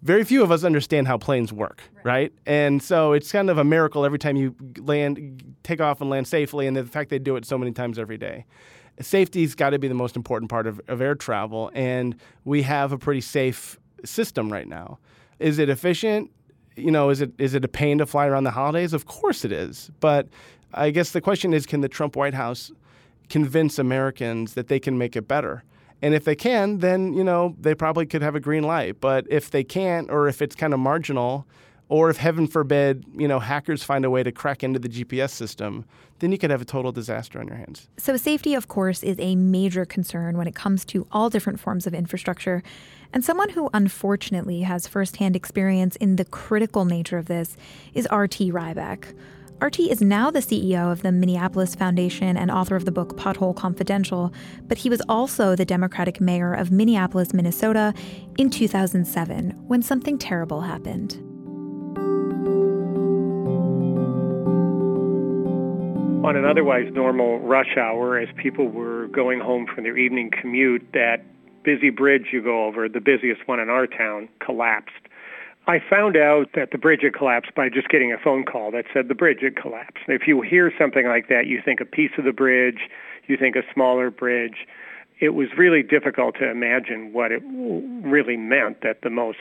very 0.03 0.25
few 0.25 0.43
of 0.43 0.51
us 0.51 0.65
understand 0.65 1.07
how 1.07 1.17
planes 1.17 1.53
work, 1.53 1.83
right. 1.99 2.05
right. 2.05 2.33
And 2.47 2.83
so 2.83 3.13
it's 3.13 3.31
kind 3.31 3.49
of 3.49 3.59
a 3.59 3.65
miracle 3.65 4.05
every 4.05 4.19
time 4.19 4.35
you 4.35 4.57
land, 4.77 5.55
take 5.63 5.81
off 5.81 6.01
and 6.01 6.11
land 6.11 6.27
safely, 6.27 6.67
and 6.67 6.77
the 6.77 6.83
fact 6.83 7.11
they 7.11 7.21
do 7.21 7.37
it 7.37 7.45
so 7.45 7.57
many 7.57 7.71
times 7.71 7.97
every 7.97 8.19
day 8.19 8.45
safety's 9.01 9.55
got 9.55 9.71
to 9.71 9.79
be 9.79 9.89
the 9.89 9.95
most 9.95 10.17
important 10.17 10.51
part 10.51 10.67
of, 10.67 10.81
of 10.89 11.01
air 11.01 11.15
travel, 11.15 11.71
and 11.75 12.17
we 12.45 12.63
have 12.63 12.93
a 12.93 12.99
pretty 12.99 13.21
safe 13.21 13.79
system 14.05 14.53
right 14.53 14.69
now. 14.69 14.99
Is 15.39 15.59
it 15.59 15.69
efficient? 15.69 16.31
You 16.77 16.91
know, 16.91 17.11
is 17.11 17.21
it 17.21 17.33
is 17.39 17.55
it 17.55 17.65
a 17.65 17.69
pain 17.69 17.99
to 17.99 18.07
fly 18.07 18.27
around 18.27 18.45
the 18.45 18.51
holidays? 18.51 18.93
Of 18.93 19.07
course 19.07 19.45
it 19.45 19.53
is. 19.53 19.91
But 20.01 20.29
I 20.73 20.91
guess 20.91 21.11
the 21.11 21.21
question 21.21 21.53
is, 21.53 21.67
can 21.67 21.81
the 21.81 21.89
Trump 21.89 22.17
White 22.17 22.35
House 22.35 22.71
convince 23.29 23.79
Americans 23.79 24.55
that 24.55 24.69
they 24.69 24.79
can 24.79 24.99
make 24.99 25.17
it 25.17 25.27
better? 25.27 25.65
And 26.03 26.15
if 26.15 26.25
they 26.25 26.35
can, 26.35 26.79
then 26.79 27.13
you 27.13 27.25
know 27.25 27.57
they 27.61 27.75
probably 27.75 28.07
could 28.07 28.23
have 28.23 28.35
a 28.35 28.41
green 28.41 28.63
light. 28.63 29.01
But 29.01 29.27
if 29.29 29.51
they 29.51 29.65
can't, 29.65 30.11
or 30.11 30.29
if 30.29 30.41
it's 30.41 30.55
kind 30.55 30.73
of 30.73 30.81
marginal, 30.81 31.47
or 31.91 32.09
if 32.09 32.17
heaven 32.17 32.47
forbid, 32.47 33.05
you 33.17 33.27
know, 33.27 33.41
hackers 33.41 33.83
find 33.83 34.05
a 34.05 34.11
way 34.11 34.23
to 34.23 34.31
crack 34.31 34.63
into 34.63 34.79
the 34.79 34.89
GPS 34.89 35.31
system, 35.31 35.85
then 36.21 36.31
you 36.31 36.39
could 36.39 36.51
have 36.51 36.63
a 36.63 36.65
total 36.65 36.93
disaster 36.93 37.41
on 37.41 37.49
your 37.49 37.57
hands. 37.57 37.89
So 37.99 38.17
safety, 38.17 38.55
of 38.55 38.69
course, 38.69 39.03
is 39.03 39.19
a 39.19 39.35
major 39.35 39.85
concern 39.85 40.39
when 40.39 40.47
it 40.47 40.55
comes 40.55 40.85
to 40.87 41.07
all 41.11 41.29
different 41.29 41.59
forms 41.59 41.89
of 41.89 41.95
infrastructure. 41.95 42.63
And 43.13 43.25
someone 43.25 43.51
who 43.51 43.69
unfortunately 43.75 44.61
has 44.61 44.87
firsthand 44.87 45.35
experience 45.35 45.97
in 45.97 46.15
the 46.15 46.25
critical 46.25 46.85
nature 46.85 47.19
of 47.19 47.27
this 47.27 47.57
is 47.93 48.07
R.T. 48.07 48.53
Rybak. 48.53 49.13
R.T. 49.61 49.91
is 49.91 50.01
now 50.01 50.31
the 50.31 50.39
CEO 50.39 50.93
of 50.93 51.03
the 51.03 51.11
Minneapolis 51.11 51.75
Foundation 51.75 52.37
and 52.37 52.53
author 52.53 52.77
of 52.77 52.85
the 52.85 52.93
book 52.93 53.17
Pothole 53.19 53.55
Confidential, 53.55 54.33
but 54.69 54.79
he 54.79 54.89
was 54.89 55.03
also 55.09 55.57
the 55.57 55.67
Democratic 55.67 56.21
mayor 56.21 56.55
of 56.55 56.71
Minneapolis, 56.71 57.35
Minnesota 57.35 57.93
in 58.39 58.49
2007 58.49 59.51
when 59.67 59.83
something 59.83 60.17
terrible 60.17 60.61
happened. 60.61 61.30
On 66.25 66.37
an 66.37 66.45
otherwise 66.45 66.87
normal 66.93 67.39
rush 67.41 67.77
hour 67.79 68.19
as 68.19 68.29
people 68.37 68.69
were 68.69 69.07
going 69.09 69.41
home 69.41 69.67
from 69.67 69.85
their 69.85 69.97
evening 69.97 70.31
commute, 70.31 70.87
that 70.93 71.25
busy 71.63 71.91
bridge 71.91 72.27
you 72.33 72.43
go 72.43 72.67
over, 72.67 72.89
the 72.89 73.01
busiest 73.01 73.47
one 73.49 73.59
in 73.59 73.71
our 73.71 73.87
town, 73.87 74.29
collapsed. 74.39 75.09
I 75.67 75.79
found 75.79 76.17
out 76.17 76.51
that 76.55 76.73
the 76.73 76.79
bridge 76.79 77.01
had 77.03 77.15
collapsed 77.15 77.55
by 77.55 77.69
just 77.69 77.89
getting 77.89 78.13
a 78.13 78.19
phone 78.19 78.45
call 78.45 78.71
that 78.73 78.85
said 78.93 79.09
the 79.09 79.15
bridge 79.15 79.39
had 79.43 79.57
collapsed. 79.57 80.05
If 80.09 80.27
you 80.27 80.41
hear 80.43 80.73
something 80.79 81.07
like 81.07 81.29
that, 81.29 81.47
you 81.47 81.61
think 81.65 81.81
a 81.81 81.85
piece 81.85 82.13
of 82.19 82.25
the 82.25 82.33
bridge, 82.33 82.89
you 83.27 83.37
think 83.37 83.57
a 83.57 83.63
smaller 83.73 84.11
bridge. 84.11 84.67
It 85.21 85.31
was 85.31 85.49
really 85.57 85.83
difficult 85.83 86.35
to 86.37 86.51
imagine 86.51 87.13
what 87.13 87.31
it 87.33 87.43
really 87.45 88.37
meant 88.37 88.83
that 88.83 89.03
the 89.03 89.11
most 89.11 89.39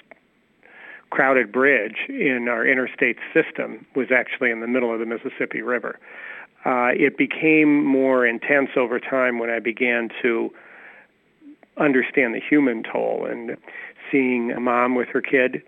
crowded 1.10 1.52
bridge 1.52 2.08
in 2.08 2.48
our 2.50 2.66
interstate 2.66 3.18
system 3.34 3.86
was 3.96 4.08
actually 4.12 4.52
in 4.52 4.60
the 4.60 4.68
middle 4.68 4.94
of 4.94 5.00
the 5.00 5.06
Mississippi 5.06 5.62
River. 5.62 6.00
Uh, 6.66 6.92
it 6.94 7.18
became 7.18 7.86
more 7.86 8.26
intense 8.26 8.70
over 8.76 9.00
time 9.00 9.40
when 9.40 9.50
I 9.50 9.60
began 9.60 10.10
to 10.22 10.52
understand 11.78 12.34
the 12.34 12.42
human 12.42 12.84
toll 12.84 13.26
and 13.26 13.56
seeing 14.12 14.52
a 14.52 14.60
mom 14.60 14.96
with 14.96 15.08
her 15.10 15.22
kid 15.22 15.62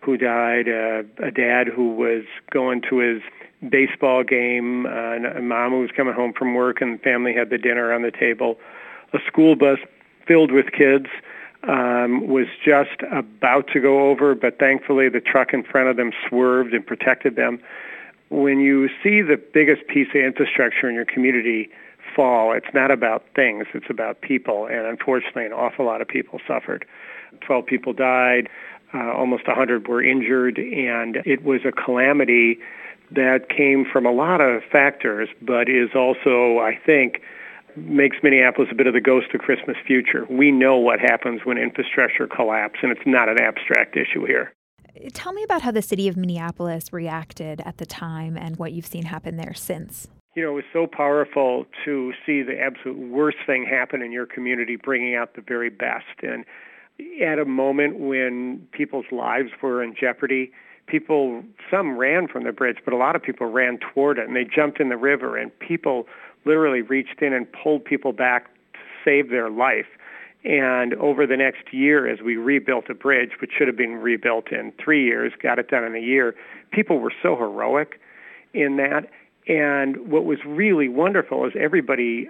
who 0.00 0.16
died, 0.16 0.68
uh, 0.68 1.02
a 1.24 1.30
dad 1.30 1.66
who 1.66 1.90
was 1.90 2.22
going 2.50 2.80
to 2.88 2.98
his 2.98 3.22
baseball 3.68 4.22
game, 4.22 4.86
uh, 4.86 5.16
a 5.36 5.42
mom 5.42 5.72
who 5.72 5.80
was 5.80 5.90
coming 5.96 6.14
home 6.14 6.32
from 6.32 6.54
work 6.54 6.80
and 6.80 6.98
the 6.98 7.02
family 7.02 7.34
had 7.34 7.50
the 7.50 7.58
dinner 7.58 7.92
on 7.92 8.02
the 8.02 8.12
table, 8.12 8.56
a 9.12 9.18
school 9.26 9.56
bus 9.56 9.78
filled 10.26 10.52
with 10.52 10.66
kids 10.72 11.06
um, 11.68 12.28
was 12.28 12.46
just 12.64 13.02
about 13.10 13.66
to 13.72 13.80
go 13.80 14.08
over, 14.10 14.34
but 14.34 14.58
thankfully 14.58 15.08
the 15.08 15.20
truck 15.20 15.52
in 15.52 15.64
front 15.64 15.88
of 15.88 15.96
them 15.96 16.12
swerved 16.28 16.72
and 16.74 16.86
protected 16.86 17.36
them. 17.36 17.58
When 18.28 18.60
you 18.60 18.88
see 19.02 19.22
the 19.22 19.36
biggest 19.36 19.86
piece 19.86 20.08
of 20.14 20.20
infrastructure 20.20 20.88
in 20.88 20.94
your 20.94 21.04
community 21.04 21.70
fall, 22.14 22.52
it's 22.52 22.72
not 22.74 22.90
about 22.90 23.24
things, 23.34 23.66
it's 23.74 23.90
about 23.90 24.20
people, 24.20 24.66
and 24.66 24.86
unfortunately 24.86 25.46
an 25.46 25.52
awful 25.52 25.84
lot 25.84 26.00
of 26.00 26.08
people 26.08 26.40
suffered. 26.46 26.84
12 27.46 27.66
people 27.66 27.92
died, 27.92 28.48
uh, 28.94 29.12
almost 29.12 29.46
100 29.46 29.88
were 29.88 30.02
injured, 30.02 30.58
and 30.58 31.18
it 31.24 31.44
was 31.44 31.60
a 31.64 31.72
calamity 31.72 32.58
that 33.10 33.48
came 33.48 33.84
from 33.84 34.06
a 34.06 34.12
lot 34.12 34.40
of 34.40 34.62
factors, 34.64 35.28
but 35.42 35.68
is 35.68 35.90
also, 35.94 36.58
I 36.58 36.78
think, 36.84 37.20
makes 37.76 38.16
Minneapolis 38.22 38.68
a 38.72 38.74
bit 38.74 38.86
of 38.86 38.94
the 38.94 39.00
ghost 39.00 39.28
of 39.34 39.40
Christmas 39.40 39.76
future. 39.86 40.26
We 40.30 40.50
know 40.50 40.76
what 40.76 40.98
happens 40.98 41.42
when 41.44 41.58
infrastructure 41.58 42.26
collapses, 42.26 42.80
and 42.82 42.92
it's 42.92 43.06
not 43.06 43.28
an 43.28 43.40
abstract 43.40 43.96
issue 43.96 44.24
here. 44.24 44.52
Tell 45.12 45.32
me 45.32 45.42
about 45.42 45.62
how 45.62 45.70
the 45.70 45.82
city 45.82 46.08
of 46.08 46.16
Minneapolis 46.16 46.92
reacted 46.92 47.60
at 47.62 47.78
the 47.78 47.86
time 47.86 48.36
and 48.36 48.56
what 48.56 48.72
you've 48.72 48.86
seen 48.86 49.04
happen 49.04 49.36
there 49.36 49.54
since. 49.54 50.08
You 50.34 50.42
know, 50.42 50.52
it 50.52 50.54
was 50.54 50.64
so 50.72 50.86
powerful 50.86 51.64
to 51.84 52.12
see 52.24 52.42
the 52.42 52.58
absolute 52.60 52.98
worst 53.10 53.38
thing 53.46 53.64
happen 53.64 54.02
in 54.02 54.12
your 54.12 54.26
community, 54.26 54.76
bringing 54.76 55.14
out 55.14 55.34
the 55.34 55.42
very 55.42 55.70
best. 55.70 56.22
And 56.22 56.44
at 57.22 57.38
a 57.38 57.44
moment 57.44 57.98
when 57.98 58.66
people's 58.72 59.06
lives 59.10 59.50
were 59.62 59.82
in 59.82 59.94
jeopardy, 59.98 60.52
people, 60.86 61.42
some 61.70 61.96
ran 61.96 62.28
from 62.28 62.44
the 62.44 62.52
bridge, 62.52 62.78
but 62.84 62.92
a 62.92 62.96
lot 62.96 63.16
of 63.16 63.22
people 63.22 63.46
ran 63.46 63.78
toward 63.78 64.18
it 64.18 64.26
and 64.26 64.36
they 64.36 64.44
jumped 64.44 64.80
in 64.80 64.88
the 64.88 64.96
river 64.96 65.36
and 65.36 65.56
people 65.58 66.06
literally 66.44 66.82
reached 66.82 67.22
in 67.22 67.32
and 67.32 67.46
pulled 67.52 67.84
people 67.84 68.12
back 68.12 68.52
to 68.72 68.78
save 69.04 69.30
their 69.30 69.50
life. 69.50 69.86
And 70.46 70.94
over 70.94 71.26
the 71.26 71.36
next 71.36 71.72
year, 71.72 72.08
as 72.08 72.20
we 72.20 72.36
rebuilt 72.36 72.84
a 72.88 72.94
bridge, 72.94 73.32
which 73.40 73.50
should 73.58 73.66
have 73.66 73.76
been 73.76 73.96
rebuilt 73.96 74.52
in 74.52 74.72
three 74.82 75.04
years, 75.04 75.32
got 75.42 75.58
it 75.58 75.68
done 75.68 75.82
in 75.82 75.96
a 75.96 76.00
year, 76.00 76.36
people 76.70 77.00
were 77.00 77.12
so 77.20 77.34
heroic 77.36 78.00
in 78.54 78.76
that. 78.76 79.10
And 79.48 80.08
what 80.08 80.24
was 80.24 80.38
really 80.46 80.88
wonderful 80.88 81.44
is 81.46 81.52
everybody 81.58 82.28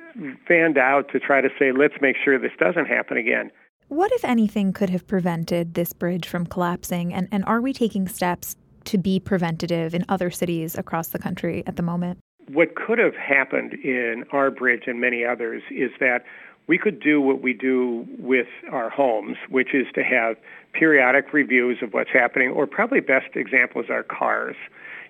fanned 0.49 0.78
out 0.78 1.11
to 1.12 1.20
try 1.20 1.42
to 1.42 1.50
say, 1.58 1.73
let's 1.73 1.94
make 2.00 2.16
sure 2.23 2.38
this 2.38 2.52
doesn't 2.58 2.87
happen 2.87 3.18
again. 3.18 3.50
What, 3.88 4.11
if 4.12 4.25
anything, 4.25 4.73
could 4.73 4.90
have 4.90 5.06
prevented 5.06 5.75
this 5.75 5.92
bridge 5.92 6.26
from 6.26 6.46
collapsing? 6.46 7.12
And, 7.12 7.28
and 7.30 7.44
are 7.44 7.61
we 7.61 7.75
taking 7.75 8.08
steps 8.08 8.56
to 8.85 8.96
be 8.96 9.20
preventative 9.20 9.94
in 9.94 10.06
other 10.08 10.30
cities 10.30 10.75
across 10.76 11.08
the 11.08 11.18
country 11.18 11.62
at 11.66 11.76
the 11.76 11.82
moment? 11.82 12.18
What 12.49 12.76
could 12.76 12.99
have 12.99 13.14
happened 13.14 13.75
in 13.75 14.25
our 14.32 14.50
bridge 14.50 14.85
and 14.87 15.00
many 15.00 15.25
others 15.25 15.62
is 15.70 15.90
that 16.00 16.25
we 16.66 16.78
could 16.78 17.00
do 17.00 17.20
what 17.20 17.42
we 17.42 17.52
do 17.52 18.06
with 18.18 18.49
our 18.73 18.90
homes, 18.90 19.37
which 19.49 19.75
is 19.75 19.87
to 19.94 20.02
have 20.02 20.37
periodic 20.73 21.32
reviews 21.32 21.78
of 21.82 21.92
what's 21.92 22.11
happening, 22.12 22.50
or 22.50 22.66
probably 22.66 23.00
best 23.00 23.35
example 23.35 23.82
is 23.82 23.90
our 23.90 24.02
cars. 24.02 24.56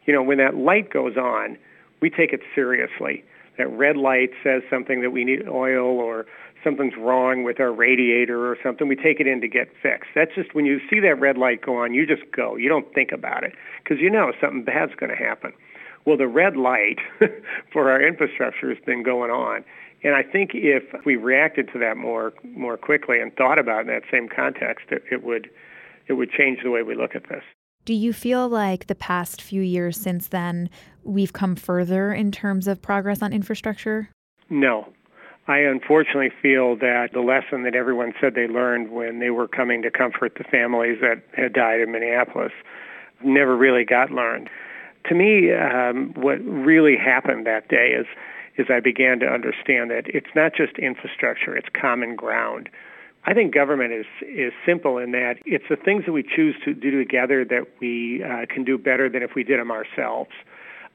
You 0.04 0.12
know, 0.12 0.22
when 0.22 0.38
that 0.38 0.54
light 0.54 0.92
goes 0.92 1.16
on, 1.16 1.56
we 2.00 2.10
take 2.10 2.32
it 2.32 2.40
seriously. 2.54 3.24
That 3.58 3.68
red 3.68 3.96
light 3.96 4.30
says 4.44 4.62
something 4.68 5.00
that 5.00 5.10
we 5.10 5.24
need 5.24 5.48
oil 5.48 5.98
or 5.98 6.26
something's 6.62 6.94
wrong 6.98 7.44
with 7.44 7.60
our 7.60 7.72
radiator 7.72 8.50
or 8.50 8.56
something, 8.62 8.88
we 8.88 8.96
take 8.96 9.20
it 9.20 9.26
in 9.26 9.40
to 9.40 9.48
get 9.48 9.68
fixed. 9.82 10.10
That's 10.14 10.34
just 10.34 10.54
when 10.54 10.66
you 10.66 10.80
see 10.90 11.00
that 11.00 11.18
red 11.20 11.38
light 11.38 11.62
go 11.62 11.76
on, 11.76 11.94
you 11.94 12.06
just 12.06 12.30
go. 12.32 12.56
You 12.56 12.68
don't 12.68 12.92
think 12.92 13.12
about 13.12 13.44
it 13.44 13.52
because 13.82 14.00
you 14.00 14.10
know 14.10 14.32
something 14.40 14.64
bad's 14.64 14.94
going 14.96 15.10
to 15.10 15.16
happen. 15.16 15.52
Well, 16.04 16.16
the 16.16 16.28
red 16.28 16.56
light 16.56 16.98
for 17.72 17.90
our 17.90 18.04
infrastructure 18.04 18.68
has 18.68 18.82
been 18.84 19.02
going 19.02 19.30
on. 19.30 19.64
And 20.06 20.14
I 20.14 20.22
think 20.22 20.52
if 20.54 20.84
we 21.04 21.16
reacted 21.16 21.68
to 21.72 21.80
that 21.80 21.96
more 21.96 22.32
more 22.54 22.76
quickly 22.76 23.18
and 23.20 23.34
thought 23.34 23.58
about 23.58 23.78
it 23.78 23.80
in 23.80 23.86
that 23.88 24.02
same 24.08 24.28
context, 24.28 24.86
it, 24.90 25.02
it 25.10 25.24
would 25.24 25.50
it 26.06 26.12
would 26.12 26.30
change 26.30 26.60
the 26.62 26.70
way 26.70 26.84
we 26.84 26.94
look 26.94 27.16
at 27.16 27.28
this. 27.28 27.42
Do 27.84 27.92
you 27.92 28.12
feel 28.12 28.48
like 28.48 28.86
the 28.86 28.94
past 28.94 29.42
few 29.42 29.62
years 29.62 29.96
since 30.00 30.28
then 30.28 30.70
we've 31.02 31.32
come 31.32 31.56
further 31.56 32.12
in 32.12 32.30
terms 32.30 32.68
of 32.68 32.80
progress 32.80 33.20
on 33.20 33.32
infrastructure? 33.32 34.08
No, 34.48 34.86
I 35.48 35.58
unfortunately 35.58 36.30
feel 36.40 36.76
that 36.76 37.08
the 37.12 37.20
lesson 37.20 37.64
that 37.64 37.74
everyone 37.74 38.12
said 38.20 38.36
they 38.36 38.46
learned 38.46 38.92
when 38.92 39.18
they 39.18 39.30
were 39.30 39.48
coming 39.48 39.82
to 39.82 39.90
comfort 39.90 40.34
the 40.38 40.44
families 40.44 40.98
that 41.00 41.24
had 41.36 41.52
died 41.52 41.80
in 41.80 41.90
Minneapolis 41.90 42.52
never 43.24 43.56
really 43.56 43.84
got 43.84 44.12
learned. 44.12 44.50
To 45.08 45.16
me, 45.16 45.52
um, 45.52 46.12
what 46.14 46.36
really 46.44 46.96
happened 46.96 47.44
that 47.46 47.66
day 47.66 47.88
is 47.88 48.06
is 48.58 48.66
I 48.70 48.80
began 48.80 49.20
to 49.20 49.26
understand 49.26 49.90
that 49.90 50.04
it's 50.06 50.34
not 50.34 50.52
just 50.54 50.78
infrastructure; 50.78 51.56
it's 51.56 51.68
common 51.78 52.16
ground. 52.16 52.68
I 53.24 53.34
think 53.34 53.52
government 53.52 53.92
is 53.92 54.06
is 54.22 54.52
simple 54.64 54.98
in 54.98 55.12
that 55.12 55.34
it's 55.44 55.64
the 55.68 55.76
things 55.76 56.04
that 56.06 56.12
we 56.12 56.22
choose 56.22 56.54
to 56.64 56.74
do 56.74 56.90
together 56.90 57.44
that 57.44 57.66
we 57.80 58.22
uh, 58.22 58.46
can 58.48 58.64
do 58.64 58.78
better 58.78 59.08
than 59.08 59.22
if 59.22 59.34
we 59.34 59.42
did 59.42 59.58
them 59.58 59.70
ourselves. 59.70 60.30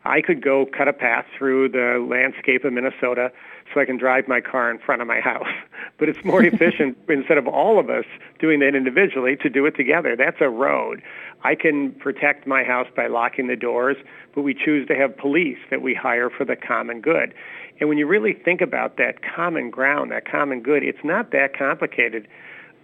I 0.03 0.21
could 0.21 0.43
go 0.43 0.65
cut 0.65 0.87
a 0.87 0.93
path 0.93 1.25
through 1.37 1.69
the 1.69 2.05
landscape 2.09 2.63
of 2.65 2.73
Minnesota 2.73 3.31
so 3.73 3.79
I 3.79 3.85
can 3.85 3.97
drive 3.97 4.27
my 4.27 4.41
car 4.41 4.69
in 4.69 4.79
front 4.79 5.01
of 5.01 5.07
my 5.07 5.19
house. 5.19 5.47
But 5.97 6.09
it's 6.09 6.25
more 6.25 6.43
efficient 6.43 6.97
instead 7.09 7.37
of 7.37 7.47
all 7.47 7.79
of 7.79 7.91
us 7.91 8.05
doing 8.39 8.59
that 8.61 8.73
individually 8.73 9.35
to 9.35 9.49
do 9.49 9.67
it 9.67 9.75
together. 9.75 10.15
That's 10.15 10.37
a 10.41 10.49
road. 10.49 11.03
I 11.43 11.53
can 11.53 11.91
protect 11.91 12.47
my 12.47 12.63
house 12.63 12.87
by 12.95 13.05
locking 13.05 13.45
the 13.45 13.55
doors, 13.55 13.97
but 14.33 14.41
we 14.41 14.55
choose 14.55 14.87
to 14.87 14.95
have 14.95 15.15
police 15.15 15.59
that 15.69 15.83
we 15.83 15.93
hire 15.93 16.31
for 16.31 16.43
the 16.43 16.55
common 16.55 17.01
good. 17.01 17.35
And 17.79 17.87
when 17.87 17.99
you 17.99 18.07
really 18.07 18.33
think 18.33 18.61
about 18.61 18.97
that 18.97 19.21
common 19.21 19.69
ground, 19.69 20.11
that 20.11 20.29
common 20.29 20.61
good, 20.61 20.83
it's 20.83 21.03
not 21.03 21.31
that 21.31 21.55
complicated 21.55 22.27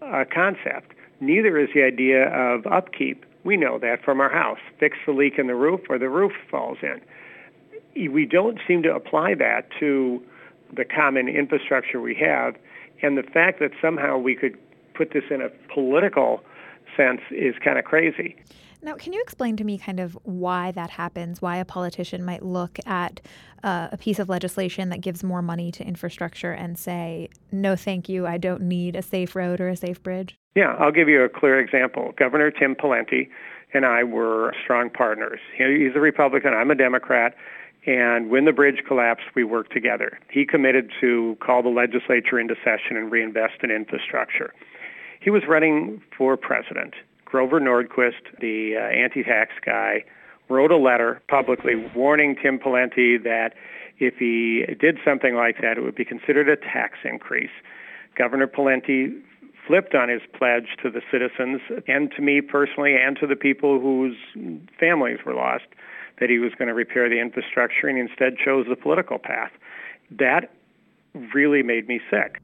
a 0.02 0.26
concept. 0.26 0.94
Neither 1.20 1.58
is 1.58 1.70
the 1.74 1.84
idea 1.84 2.28
of 2.30 2.66
upkeep. 2.68 3.26
We 3.44 3.58
know 3.58 3.80
that 3.80 4.04
from 4.04 4.20
our 4.20 4.30
house. 4.30 4.60
Fix 4.80 4.98
the 5.06 5.12
leak 5.12 5.38
in 5.38 5.48
the 5.48 5.56
roof 5.56 5.82
or 5.90 5.98
the 5.98 6.10
roof 6.10 6.34
falls 6.50 6.80
in. 6.82 7.02
We 8.12 8.26
don't 8.26 8.60
seem 8.68 8.84
to 8.84 8.94
apply 8.94 9.36
that 9.36 9.70
to 9.80 10.22
the 10.76 10.86
common 10.86 11.28
infrastructure 11.28 12.00
we 12.00 12.16
have. 12.16 12.56
And 13.02 13.18
the 13.18 13.24
fact 13.24 13.60
that 13.60 13.72
somehow 13.82 14.18
we 14.18 14.36
could 14.36 14.58
put 14.94 15.14
this 15.14 15.24
in 15.30 15.42
a 15.42 15.50
political 15.74 16.42
sense 16.96 17.22
is 17.32 17.56
kind 17.64 17.78
of 17.78 17.86
crazy. 17.86 18.36
Now, 18.82 18.96
can 18.96 19.12
you 19.12 19.22
explain 19.22 19.58
to 19.58 19.64
me 19.64 19.78
kind 19.78 20.00
of 20.00 20.18
why 20.24 20.72
that 20.72 20.92
happens? 20.92 21.42
Why 21.42 21.58
a 21.58 21.66
politician 21.66 22.24
might 22.24 22.44
look 22.44 22.78
at 22.86 23.22
uh, 23.64 23.90
a 23.92 23.98
piece 23.98 24.20
of 24.20 24.30
legislation 24.30 24.90
that 24.90 25.02
gives 25.02 25.24
more 25.24 25.42
money 25.42 25.72
to 25.72 25.84
infrastructure 25.84 26.52
and 26.52 26.78
say, 26.78 27.30
no, 27.52 27.76
thank 27.76 28.08
you, 28.08 28.28
I 28.28 28.38
don't 28.38 28.62
need 28.62 28.96
a 28.96 29.02
safe 29.02 29.36
road 29.36 29.60
or 29.60 29.68
a 29.68 29.76
safe 29.76 30.02
bridge? 30.04 30.38
Yeah, 30.56 30.76
I'll 30.80 30.92
give 30.92 31.10
you 31.10 31.24
a 31.24 31.30
clear 31.30 31.60
example. 31.60 32.14
Governor 32.18 32.52
Tim 32.52 32.76
Pawlenty 32.76 33.30
and 33.74 33.86
I 33.86 34.04
were 34.04 34.54
strong 34.64 34.90
partners. 34.90 35.40
He's 35.58 35.96
a 35.96 36.00
Republican, 36.00 36.54
I'm 36.54 36.72
a 36.72 36.76
Democrat, 36.76 37.36
and 37.88 38.30
when 38.30 38.44
the 38.44 38.52
bridge 38.52 38.84
collapsed, 38.86 39.28
we 39.34 39.46
worked 39.46 39.72
together. 39.72 40.20
He 40.30 40.46
committed 40.46 40.92
to 41.00 41.38
call 41.40 41.64
the 41.64 41.70
legislature 41.70 42.38
into 42.38 42.54
session 42.56 42.98
and 42.98 43.10
reinvest 43.10 43.64
in 43.64 43.72
infrastructure. 43.72 44.54
He 45.22 45.30
was 45.30 45.44
running 45.48 46.02
for 46.16 46.36
president. 46.36 46.96
Grover 47.24 47.62
Norquist, 47.62 48.40
the 48.40 48.76
uh, 48.76 48.82
anti-tax 48.82 49.54
guy, 49.66 50.04
wrote 50.50 50.72
a 50.72 50.78
letter 50.78 51.22
publicly 51.30 51.76
warning 51.96 52.36
Tim 52.42 52.60
Pawlenty 52.60 53.22
that 53.24 53.54
if 54.00 54.16
he 54.16 54.66
did 54.80 54.98
something 55.04 55.36
like 55.36 55.62
that, 55.62 55.78
it 55.78 55.82
would 55.82 55.96
be 55.96 56.06
considered 56.06 56.50
a 56.50 56.58
tax 56.58 57.00
increase. 57.04 57.50
Governor 58.18 58.48
Pawlenty 58.48 59.22
flipped 59.66 59.96
on 59.96 60.10
his 60.10 60.22
pledge 60.38 60.78
to 60.84 60.90
the 60.90 61.02
citizens 61.12 61.62
and 61.88 62.12
to 62.16 62.22
me 62.22 62.42
personally 62.42 62.96
and 62.96 63.18
to 63.18 63.28
the 63.28 63.36
people 63.36 63.80
whose 63.80 64.16
families 64.80 65.20
were 65.26 65.34
lost 65.34 65.66
that 66.20 66.30
he 66.30 66.40
was 66.40 66.52
going 66.58 66.68
to 66.68 66.74
repair 66.74 67.10
the 67.10 67.20
infrastructure 67.20 67.88
and 67.88 67.98
instead 67.98 68.38
chose 68.38 68.66
the 68.70 68.76
political 68.76 69.20
path. 69.20 69.52
That 70.12 70.52
really 71.34 71.64
made 71.64 71.88
me 71.88 72.00
sick. 72.10 72.42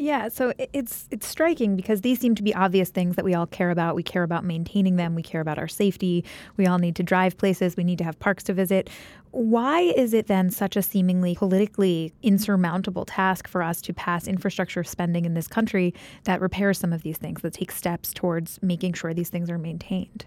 Yeah, 0.00 0.28
so 0.28 0.52
it's 0.72 1.08
it's 1.10 1.26
striking 1.26 1.74
because 1.74 2.02
these 2.02 2.20
seem 2.20 2.36
to 2.36 2.42
be 2.44 2.54
obvious 2.54 2.88
things 2.88 3.16
that 3.16 3.24
we 3.24 3.34
all 3.34 3.48
care 3.48 3.72
about. 3.72 3.96
We 3.96 4.04
care 4.04 4.22
about 4.22 4.44
maintaining 4.44 4.94
them, 4.94 5.16
we 5.16 5.24
care 5.24 5.40
about 5.40 5.58
our 5.58 5.66
safety. 5.66 6.24
We 6.56 6.66
all 6.66 6.78
need 6.78 6.94
to 6.96 7.02
drive 7.02 7.36
places, 7.36 7.76
we 7.76 7.82
need 7.82 7.98
to 7.98 8.04
have 8.04 8.16
parks 8.20 8.44
to 8.44 8.54
visit. 8.54 8.88
Why 9.32 9.80
is 9.80 10.14
it 10.14 10.28
then 10.28 10.50
such 10.50 10.76
a 10.76 10.82
seemingly 10.82 11.34
politically 11.34 12.14
insurmountable 12.22 13.06
task 13.06 13.48
for 13.48 13.60
us 13.60 13.82
to 13.82 13.92
pass 13.92 14.28
infrastructure 14.28 14.84
spending 14.84 15.24
in 15.24 15.34
this 15.34 15.48
country 15.48 15.92
that 16.24 16.40
repairs 16.40 16.78
some 16.78 16.92
of 16.92 17.02
these 17.02 17.18
things, 17.18 17.42
that 17.42 17.54
takes 17.54 17.74
steps 17.74 18.14
towards 18.14 18.60
making 18.62 18.92
sure 18.92 19.12
these 19.12 19.30
things 19.30 19.50
are 19.50 19.58
maintained? 19.58 20.26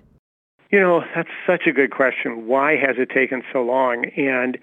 You 0.71 0.79
know, 0.79 1.03
that's 1.13 1.29
such 1.45 1.67
a 1.67 1.73
good 1.73 1.91
question. 1.91 2.47
Why 2.47 2.77
has 2.77 2.95
it 2.97 3.09
taken 3.09 3.43
so 3.51 3.61
long? 3.61 4.05
And 4.15 4.57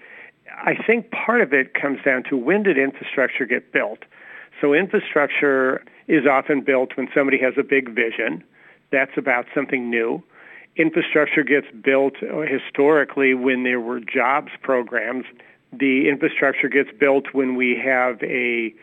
I 0.51 0.73
think 0.75 1.11
part 1.11 1.41
of 1.41 1.53
it 1.53 1.75
comes 1.75 1.99
down 2.03 2.23
to 2.29 2.37
when 2.37 2.63
did 2.63 2.79
infrastructure 2.79 3.45
get 3.45 3.71
built? 3.71 3.99
So 4.59 4.73
infrastructure 4.73 5.83
is 6.07 6.25
often 6.25 6.61
built 6.61 6.97
when 6.97 7.07
somebody 7.13 7.37
has 7.39 7.53
a 7.57 7.63
big 7.63 7.93
vision. 7.93 8.43
That's 8.91 9.11
about 9.17 9.45
something 9.53 9.89
new. 9.89 10.23
Infrastructure 10.75 11.43
gets 11.43 11.67
built 11.83 12.15
uh, 12.23 12.41
historically 12.41 13.35
when 13.35 13.63
there 13.63 13.79
were 13.79 13.99
jobs 13.99 14.51
programs. 14.63 15.25
The 15.71 16.09
infrastructure 16.09 16.69
gets 16.69 16.89
built 16.99 17.27
when 17.33 17.55
we 17.55 17.79
have 17.83 18.21
a 18.23 18.73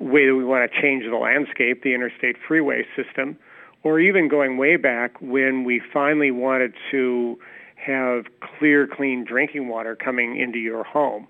way 0.00 0.26
that 0.26 0.34
we 0.34 0.44
want 0.44 0.68
to 0.70 0.80
change 0.80 1.04
the 1.04 1.16
landscape, 1.16 1.84
the 1.84 1.94
interstate 1.94 2.36
freeway 2.46 2.84
system, 2.96 3.38
or 3.82 3.98
even 4.00 4.28
going 4.28 4.56
way 4.56 4.76
back 4.76 5.20
when 5.20 5.64
we 5.64 5.80
finally 5.92 6.30
wanted 6.30 6.74
to 6.90 7.38
have 7.76 8.26
clear, 8.40 8.86
clean 8.86 9.24
drinking 9.24 9.68
water 9.68 9.96
coming 9.96 10.38
into 10.38 10.58
your 10.58 10.84
home. 10.84 11.26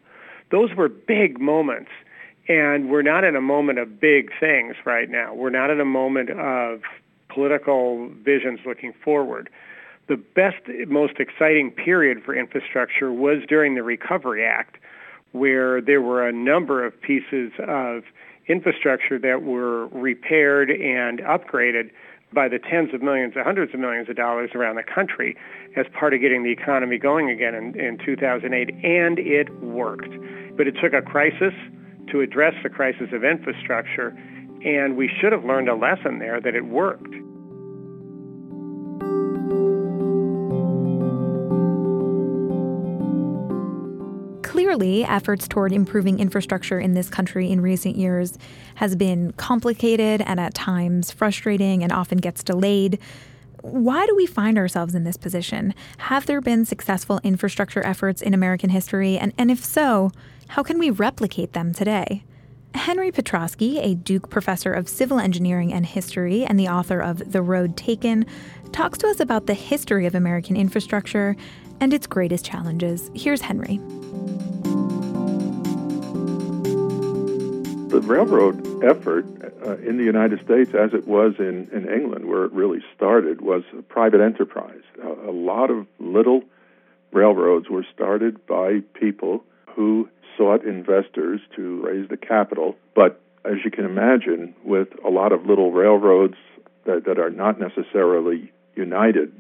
Those 0.51 0.75
were 0.75 0.89
big 0.89 1.41
moments. 1.41 1.91
And 2.49 2.91
we're 2.91 3.03
not 3.03 3.23
in 3.23 3.37
a 3.37 3.41
moment 3.41 3.79
of 3.79 4.01
big 4.01 4.31
things 4.41 4.75
right 4.85 5.09
now. 5.09 5.33
We're 5.33 5.51
not 5.51 5.71
in 5.71 5.81
a 5.81 5.85
moment 5.85 6.31
of 6.31 6.81
political 7.29 8.09
visions 8.25 8.59
looking 8.67 8.93
forward. 9.05 9.49
The 10.09 10.17
best, 10.17 10.57
most 10.89 11.21
exciting 11.21 11.71
period 11.71 12.25
for 12.25 12.35
infrastructure 12.35 13.13
was 13.13 13.45
during 13.49 13.77
the 13.77 13.85
Recovery 13.85 14.45
Act, 14.45 14.79
where 15.31 15.81
there 15.81 16.03
were 16.03 16.27
a 16.27 16.33
number 16.33 16.85
of 16.85 17.01
pieces 17.01 17.53
of 17.69 18.03
infrastructure 18.49 19.17
that 19.21 19.43
were 19.45 19.87
repaired 19.89 20.71
and 20.71 21.21
upgraded 21.21 21.91
by 22.33 22.49
the 22.49 22.59
tens 22.59 22.95
of 22.95 23.03
millions, 23.03 23.35
hundreds 23.37 23.75
of 23.75 23.81
millions 23.81 24.09
of 24.09 24.17
dollars 24.17 24.51
around 24.55 24.77
the 24.77 24.83
country 24.83 25.37
as 25.77 25.87
part 25.99 26.15
of 26.15 26.21
getting 26.21 26.43
the 26.43 26.53
economy 26.53 26.99
going 26.99 27.29
again 27.31 27.55
in, 27.55 27.79
in 27.79 27.99
2008, 28.05 28.71
and 28.85 29.19
it 29.19 29.51
worked. 29.63 30.15
But 30.57 30.67
it 30.67 30.77
took 30.81 30.93
a 30.93 31.03
crisis 31.03 31.55
to 32.11 32.21
address 32.21 32.55
the 32.63 32.69
crisis 32.69 33.09
of 33.13 33.25
infrastructure, 33.25 34.09
and 34.65 34.97
we 34.97 35.11
should 35.21 35.33
have 35.33 35.45
learned 35.45 35.69
a 35.69 35.75
lesson 35.75 36.19
there 36.19 36.41
that 36.41 36.55
it 36.55 36.67
worked. 36.67 37.15
Clearly, 44.71 45.05
efforts 45.05 45.49
toward 45.49 45.73
improving 45.73 46.21
infrastructure 46.21 46.79
in 46.79 46.95
this 46.95 47.11
country 47.11 47.51
in 47.51 47.61
recent 47.61 47.97
years 47.97 48.39
has 48.77 48.95
been 48.95 49.33
complicated 49.33 50.23
and 50.23 50.39
at 50.39 50.55
times 50.55 51.11
frustrating 51.11 51.83
and 51.83 51.91
often 51.91 52.19
gets 52.19 52.45
delayed. 52.45 53.01
Why 53.63 54.07
do 54.07 54.15
we 54.15 54.27
find 54.27 54.57
ourselves 54.57 54.95
in 54.95 55.03
this 55.03 55.17
position? 55.17 55.75
Have 55.99 56.27
there 56.27 56.41
been 56.41 56.65
successful 56.65 57.21
infrastructure 57.25 57.85
efforts 57.85 58.23
in 58.23 58.33
American 58.33 58.71
history? 58.71 59.19
And, 59.19 59.33
and 59.37 59.51
if 59.51 59.65
so, 59.65 60.13
how 60.47 60.63
can 60.63 60.79
we 60.79 60.91
replicate 60.91 61.53
them 61.53 61.75
today? 61.75 62.23
Henry 62.73 63.11
Petroski, 63.11 63.85
a 63.85 63.97
Duke 63.97 64.31
professor 64.31 64.73
of 64.73 64.89
civil 64.89 65.19
engineering 65.19 65.73
and 65.73 65.85
history 65.85 66.45
and 66.45 66.61
the 66.61 66.69
author 66.69 67.01
of 67.01 67.33
The 67.33 67.43
Road 67.43 67.77
Taken, 67.77 68.25
talks 68.71 68.99
to 68.99 69.09
us 69.09 69.19
about 69.19 69.49
the 69.49 69.55
history 69.55 70.07
of 70.07 70.15
American 70.15 70.57
infrastructure 70.57 71.35
and 71.81 71.93
its 71.93 72.07
greatest 72.07 72.45
challenges. 72.45 73.11
Here's 73.17 73.41
Henry. 73.41 73.81
The 77.91 78.01
railroad 78.01 78.85
effort 78.85 79.27
uh, 79.67 79.77
in 79.79 79.97
the 79.97 80.05
United 80.05 80.45
States, 80.45 80.71
as 80.75 80.95
it 80.95 81.09
was 81.09 81.35
in, 81.41 81.69
in 81.73 81.93
England, 81.93 82.27
where 82.27 82.45
it 82.45 82.53
really 82.53 82.79
started, 82.95 83.41
was 83.41 83.65
a 83.77 83.83
private 83.83 84.21
enterprise. 84.21 84.83
a 85.03 85.33
lot 85.33 85.73
of 85.73 85.89
little 85.99 86.45
railroads 87.11 87.69
were 87.69 87.85
started 87.93 88.47
by 88.47 88.81
people 88.95 89.43
who 89.75 90.09
sought 90.37 90.65
investors 90.65 91.41
to 91.57 91.81
raise 91.85 92.09
the 92.09 92.17
capital. 92.17 92.77
But 92.95 93.21
as 93.45 93.57
you 93.65 93.73
can 93.73 93.85
imagine, 93.85 94.55
with 94.65 94.89
a 95.05 95.11
lot 95.11 95.33
of 95.33 95.47
little 95.47 95.73
railroads 95.73 96.37
that, 96.85 97.05
that 97.07 97.19
are 97.19 97.31
not 97.31 97.59
necessarily 97.59 98.53
united 98.77 99.33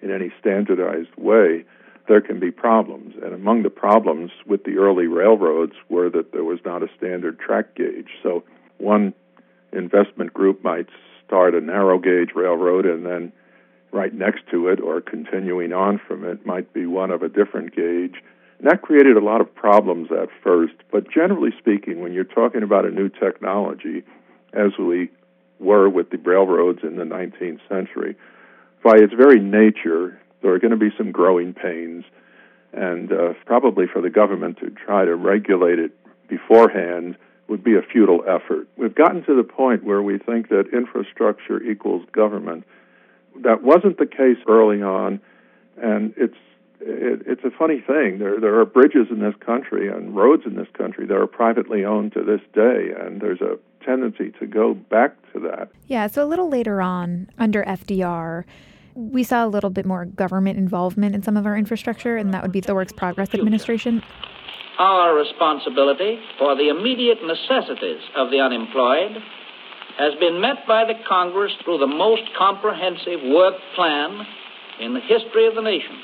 in 0.00 0.12
any 0.12 0.32
standardized 0.38 1.14
way, 1.16 1.64
there 2.10 2.20
can 2.20 2.40
be 2.40 2.50
problems. 2.50 3.14
And 3.22 3.32
among 3.32 3.62
the 3.62 3.70
problems 3.70 4.32
with 4.44 4.64
the 4.64 4.78
early 4.78 5.06
railroads 5.06 5.74
were 5.88 6.10
that 6.10 6.32
there 6.32 6.42
was 6.42 6.58
not 6.64 6.82
a 6.82 6.88
standard 6.98 7.38
track 7.38 7.76
gauge. 7.76 8.08
So 8.20 8.42
one 8.78 9.14
investment 9.72 10.34
group 10.34 10.64
might 10.64 10.88
start 11.24 11.54
a 11.54 11.60
narrow 11.60 12.00
gauge 12.00 12.30
railroad 12.34 12.84
and 12.84 13.06
then 13.06 13.32
right 13.92 14.12
next 14.12 14.40
to 14.50 14.66
it 14.66 14.80
or 14.80 15.00
continuing 15.00 15.72
on 15.72 16.00
from 16.06 16.24
it 16.24 16.44
might 16.44 16.72
be 16.72 16.84
one 16.84 17.12
of 17.12 17.22
a 17.22 17.28
different 17.28 17.76
gauge 17.76 18.16
and 18.58 18.68
that 18.68 18.82
created 18.82 19.16
a 19.16 19.24
lot 19.24 19.40
of 19.40 19.54
problems 19.54 20.08
at 20.10 20.28
first. 20.42 20.74
But 20.90 21.10
generally 21.10 21.50
speaking, 21.58 22.00
when 22.00 22.12
you're 22.12 22.24
talking 22.24 22.64
about 22.64 22.84
a 22.84 22.90
new 22.90 23.08
technology, 23.08 24.02
as 24.52 24.72
we 24.78 25.10
were 25.60 25.88
with 25.88 26.10
the 26.10 26.18
railroads 26.18 26.80
in 26.82 26.96
the 26.96 27.04
19th 27.04 27.60
century, 27.68 28.16
by 28.82 28.96
its 28.96 29.14
very 29.14 29.40
nature, 29.40 30.20
there 30.42 30.52
are 30.52 30.58
going 30.58 30.70
to 30.72 30.76
be 30.76 30.90
some 30.96 31.12
growing 31.12 31.52
pains, 31.52 32.04
and 32.72 33.12
uh, 33.12 33.34
probably 33.46 33.86
for 33.86 34.00
the 34.00 34.10
government 34.10 34.58
to 34.58 34.70
try 34.70 35.04
to 35.04 35.14
regulate 35.14 35.78
it 35.78 35.92
beforehand 36.28 37.16
would 37.48 37.64
be 37.64 37.74
a 37.74 37.82
futile 37.82 38.22
effort. 38.26 38.68
We've 38.76 38.94
gotten 38.94 39.24
to 39.24 39.34
the 39.34 39.42
point 39.42 39.84
where 39.84 40.00
we 40.00 40.18
think 40.18 40.48
that 40.48 40.68
infrastructure 40.72 41.60
equals 41.62 42.06
government. 42.12 42.64
That 43.42 43.62
wasn't 43.62 43.98
the 43.98 44.06
case 44.06 44.38
early 44.48 44.82
on, 44.82 45.20
and 45.76 46.14
it's 46.16 46.36
it, 46.80 47.22
it's 47.26 47.44
a 47.44 47.50
funny 47.50 47.80
thing. 47.80 48.18
There 48.18 48.40
there 48.40 48.58
are 48.60 48.64
bridges 48.64 49.08
in 49.10 49.20
this 49.20 49.34
country 49.44 49.88
and 49.88 50.14
roads 50.14 50.44
in 50.46 50.54
this 50.54 50.68
country 50.74 51.06
that 51.06 51.14
are 51.14 51.26
privately 51.26 51.84
owned 51.84 52.12
to 52.12 52.22
this 52.22 52.40
day, 52.54 52.90
and 52.98 53.20
there's 53.20 53.40
a 53.40 53.58
tendency 53.84 54.30
to 54.38 54.46
go 54.46 54.74
back 54.74 55.16
to 55.32 55.40
that. 55.40 55.70
Yeah. 55.86 56.06
So 56.06 56.24
a 56.24 56.28
little 56.28 56.48
later 56.48 56.80
on, 56.80 57.28
under 57.38 57.64
FDR. 57.64 58.44
We 58.94 59.22
saw 59.22 59.44
a 59.44 59.48
little 59.48 59.70
bit 59.70 59.86
more 59.86 60.04
government 60.04 60.58
involvement 60.58 61.14
in 61.14 61.22
some 61.22 61.36
of 61.36 61.46
our 61.46 61.56
infrastructure, 61.56 62.16
and 62.16 62.32
that 62.34 62.42
would 62.42 62.52
be 62.52 62.60
the 62.60 62.74
Works 62.74 62.92
Progress 62.92 63.34
Administration. 63.34 64.02
Our 64.78 65.14
responsibility 65.14 66.18
for 66.38 66.56
the 66.56 66.68
immediate 66.68 67.18
necessities 67.22 68.00
of 68.16 68.30
the 68.30 68.40
unemployed 68.40 69.18
has 69.98 70.14
been 70.18 70.40
met 70.40 70.66
by 70.66 70.84
the 70.84 70.94
Congress 71.06 71.52
through 71.64 71.78
the 71.78 71.86
most 71.86 72.22
comprehensive 72.38 73.20
work 73.24 73.54
plan 73.74 74.26
in 74.80 74.94
the 74.94 75.00
history 75.00 75.46
of 75.46 75.54
the 75.54 75.60
nation. 75.60 75.98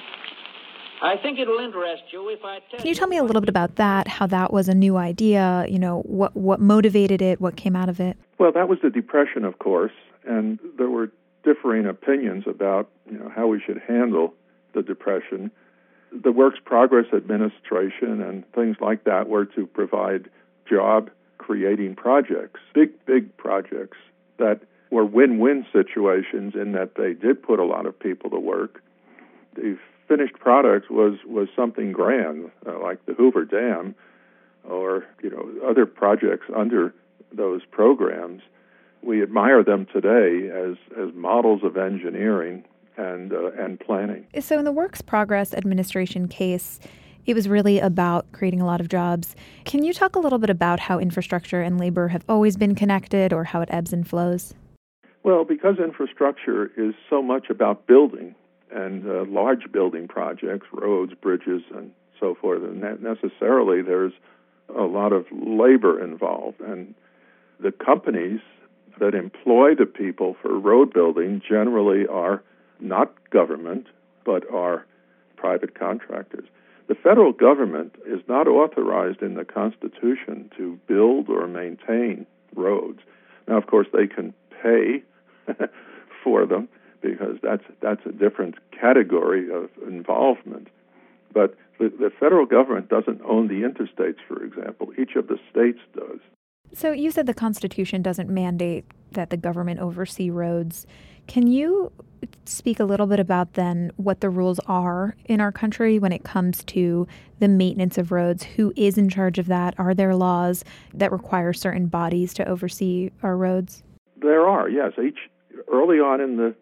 I 1.03 1.17
think 1.17 1.39
it'll 1.39 1.59
interest 1.59 2.05
you 2.11 2.29
if 2.31 2.41
I 2.45 2.61
tell 2.71 2.79
Can 2.81 2.89
you 2.89 2.95
tell 2.95 3.09
me 3.09 3.19
a 3.19 3.23
little 3.23 3.41
bit 3.41 3.49
about 3.49 3.77
that? 3.77 4.09
How 4.09 4.27
that 4.29 4.53
was 4.53 4.69
a 4.69 4.75
new 4.75 4.97
idea? 4.97 5.67
You 5.69 5.79
know, 5.79 6.01
what 6.03 6.35
what 6.35 6.61
motivated 6.61 7.21
it? 7.21 7.41
What 7.41 7.57
came 7.57 7.77
out 7.77 7.89
of 7.89 8.01
it? 8.01 8.17
Well, 8.39 8.53
that 8.53 8.69
was 8.69 8.79
the 8.83 8.91
depression, 8.91 9.45
of 9.45 9.59
course, 9.59 9.93
and 10.27 10.59
there 10.79 10.89
were 10.89 11.11
differing 11.47 11.87
opinions 11.87 12.45
about 12.47 12.91
you 13.11 13.17
know 13.17 13.31
how 13.35 13.47
we 13.47 13.61
should 13.61 13.81
handle 13.87 14.35
the 14.75 14.83
depression. 14.83 15.51
The 16.13 16.33
Works 16.33 16.59
Progress 16.65 17.07
Administration 17.15 18.21
and 18.21 18.45
things 18.53 18.77
like 18.81 19.05
that 19.05 19.29
were 19.29 19.47
to 19.47 19.67
provide 19.67 20.29
job 20.69 21.11
creating 21.39 21.95
projects, 21.95 22.61
big 22.75 22.91
big 23.07 23.35
projects 23.37 23.97
that 24.39 24.61
were 24.91 25.05
win-win 25.05 25.65
situations 25.73 26.55
in 26.55 26.73
that 26.73 26.97
they 26.97 27.13
did 27.13 27.43
put 27.43 27.59
a 27.61 27.65
lot 27.65 27.87
of 27.87 27.99
people 27.99 28.31
to 28.31 28.39
work. 28.39 28.83
The 29.55 29.79
finished 30.09 30.35
product 30.35 30.91
was 30.91 31.15
was 31.27 31.49
something 31.55 31.93
grand, 31.93 32.51
uh, 32.67 32.81
like 32.81 33.07
the 33.07 33.15
Hoover 33.15 33.45
Dam, 33.45 33.95
or 34.69 35.07
you 35.23 35.31
know 35.31 35.69
other 35.69 35.87
projects 35.87 36.47
under 36.55 36.93
those 37.33 37.63
programs. 37.71 38.43
We 39.03 39.23
admire 39.23 39.63
them 39.63 39.87
today 39.93 40.51
as 40.51 40.77
as 40.99 41.15
models 41.15 41.63
of 41.63 41.77
engineering 41.77 42.65
and 42.97 43.33
uh, 43.33 43.53
and 43.53 43.79
planning. 43.79 44.27
So 44.41 44.59
in 44.59 44.65
the 44.65 44.73
Works 44.73 45.01
Progress 45.01 45.55
Administration 45.55 46.29
case. 46.29 46.81
It 47.27 47.35
was 47.35 47.49
really 47.49 47.81
about 47.81 48.31
creating 48.31 48.61
a 48.61 48.65
lot 48.65 48.81
of 48.81 48.89
jobs. 48.89 49.35
Can 49.65 49.83
you 49.83 49.93
talk 49.93 50.15
a 50.15 50.21
little 50.21 50.39
bit 50.39 50.49
about 50.49 50.79
how 50.79 51.01
infrastructure 51.01 51.61
and 51.61 51.77
labor 51.77 52.07
have 52.07 52.25
always 52.29 52.57
been 52.57 52.77
connected 52.77 53.33
or 53.33 53.43
how 53.43 53.63
it 53.63 53.69
ebbs 53.73 53.93
and 53.93 54.07
flows? 54.07 54.55
Well, 55.25 55.45
because 55.45 55.81
infrastructure 55.81 56.71
is 56.77 56.95
so 57.11 57.21
much 57.21 57.51
about 57.51 57.89
building, 57.89 58.37
and 58.71 59.05
uh, 59.09 59.25
large 59.27 59.73
building 59.73 60.07
projects, 60.07 60.69
roads, 60.73 61.15
bridges, 61.21 61.63
and 61.75 61.91
so 62.21 62.37
forth. 62.41 62.63
And 62.63 62.81
necessarily, 63.03 63.83
there's 63.83 64.13
a 64.69 64.83
lot 64.83 65.13
of 65.13 65.27
labor 65.33 66.03
involved. 66.03 66.61
And 66.61 66.95
the 67.59 67.73
companies 67.73 68.41
that 68.99 69.15
employ 69.15 69.75
the 69.75 69.87
people 69.87 70.37
for 70.41 70.59
road 70.59 70.93
building 70.93 71.43
generally 71.47 72.07
are 72.07 72.43
not 72.81 73.13
government, 73.31 73.87
but 74.25 74.43
are 74.53 74.87
private 75.37 75.79
contractors. 75.79 76.49
The 76.89 76.95
federal 76.95 77.33
government 77.33 77.97
is 78.07 78.21
not 78.29 78.47
authorized 78.47 79.23
in 79.23 79.35
the 79.35 79.45
Constitution 79.45 80.51
to 80.57 80.79
build 80.87 81.29
or 81.29 81.47
maintain 81.47 82.27
roads. 82.55 83.01
Now, 83.49 83.59
of 83.59 83.67
course, 83.67 83.89
they 83.93 84.07
can 84.07 84.35
pay 84.63 85.03
for 86.25 86.47
them 86.47 86.69
because 87.01 87.37
that's 87.43 87.65
that's 87.81 88.05
a 88.07 88.13
different 88.13 88.57
category 88.73 89.51
of 89.53 89.71
involvement. 89.87 90.69
But 91.33 91.57
the, 91.79 91.89
the 91.89 92.11
federal 92.19 92.47
government 92.47 92.89
doesn't 92.89 93.21
own 93.23 93.49
the 93.49 93.63
interstates, 93.63 94.19
for 94.27 94.43
example. 94.43 94.93
Each 94.99 95.17
of 95.17 95.29
the 95.29 95.39
states 95.51 95.81
does. 95.95 96.21
So 96.75 96.93
you 96.93 97.11
said 97.11 97.27
the 97.27 97.35
Constitution 97.35 98.03
doesn't 98.03 98.29
mandate 98.29 98.85
that 99.13 99.31
the 99.31 99.37
government 99.37 99.81
oversee 99.81 100.31
roads. 100.31 100.87
Can 101.27 101.47
you 101.47 101.91
speak 102.45 102.81
a 102.81 102.85
little 102.85 103.07
bit 103.07 103.21
about 103.21 103.55
then 103.55 103.91
what 103.97 104.21
the 104.21 104.31
rules 104.31 104.61
are 104.67 105.17
in 105.27 105.41
our 105.41 105.53
country 105.53 105.99
when 105.99 106.13
it 106.13 106.25
comes 106.25 106.65
to 106.65 107.07
the 107.39 107.49
maintenance 107.49 107.99
of 107.99 108.13
roads? 108.13 108.45
Who 108.45 108.73
is 108.77 108.99
in 108.99 109.09
charge 109.09 109.39
of 109.39 109.47
that? 109.47 109.75
Are 109.79 109.95
there 109.95 110.15
laws 110.15 110.65
that 110.95 111.13
require 111.13 111.53
certain 111.53 111.87
bodies 111.87 112.33
to 112.35 112.49
oversee 112.49 113.11
our 113.23 113.37
roads? 113.37 113.83
There 114.21 114.47
are, 114.47 114.69
yes. 114.69 114.93
Each 115.03 115.19
early 115.73 115.99
on 115.99 116.21
in 116.21 116.37
the 116.37 116.55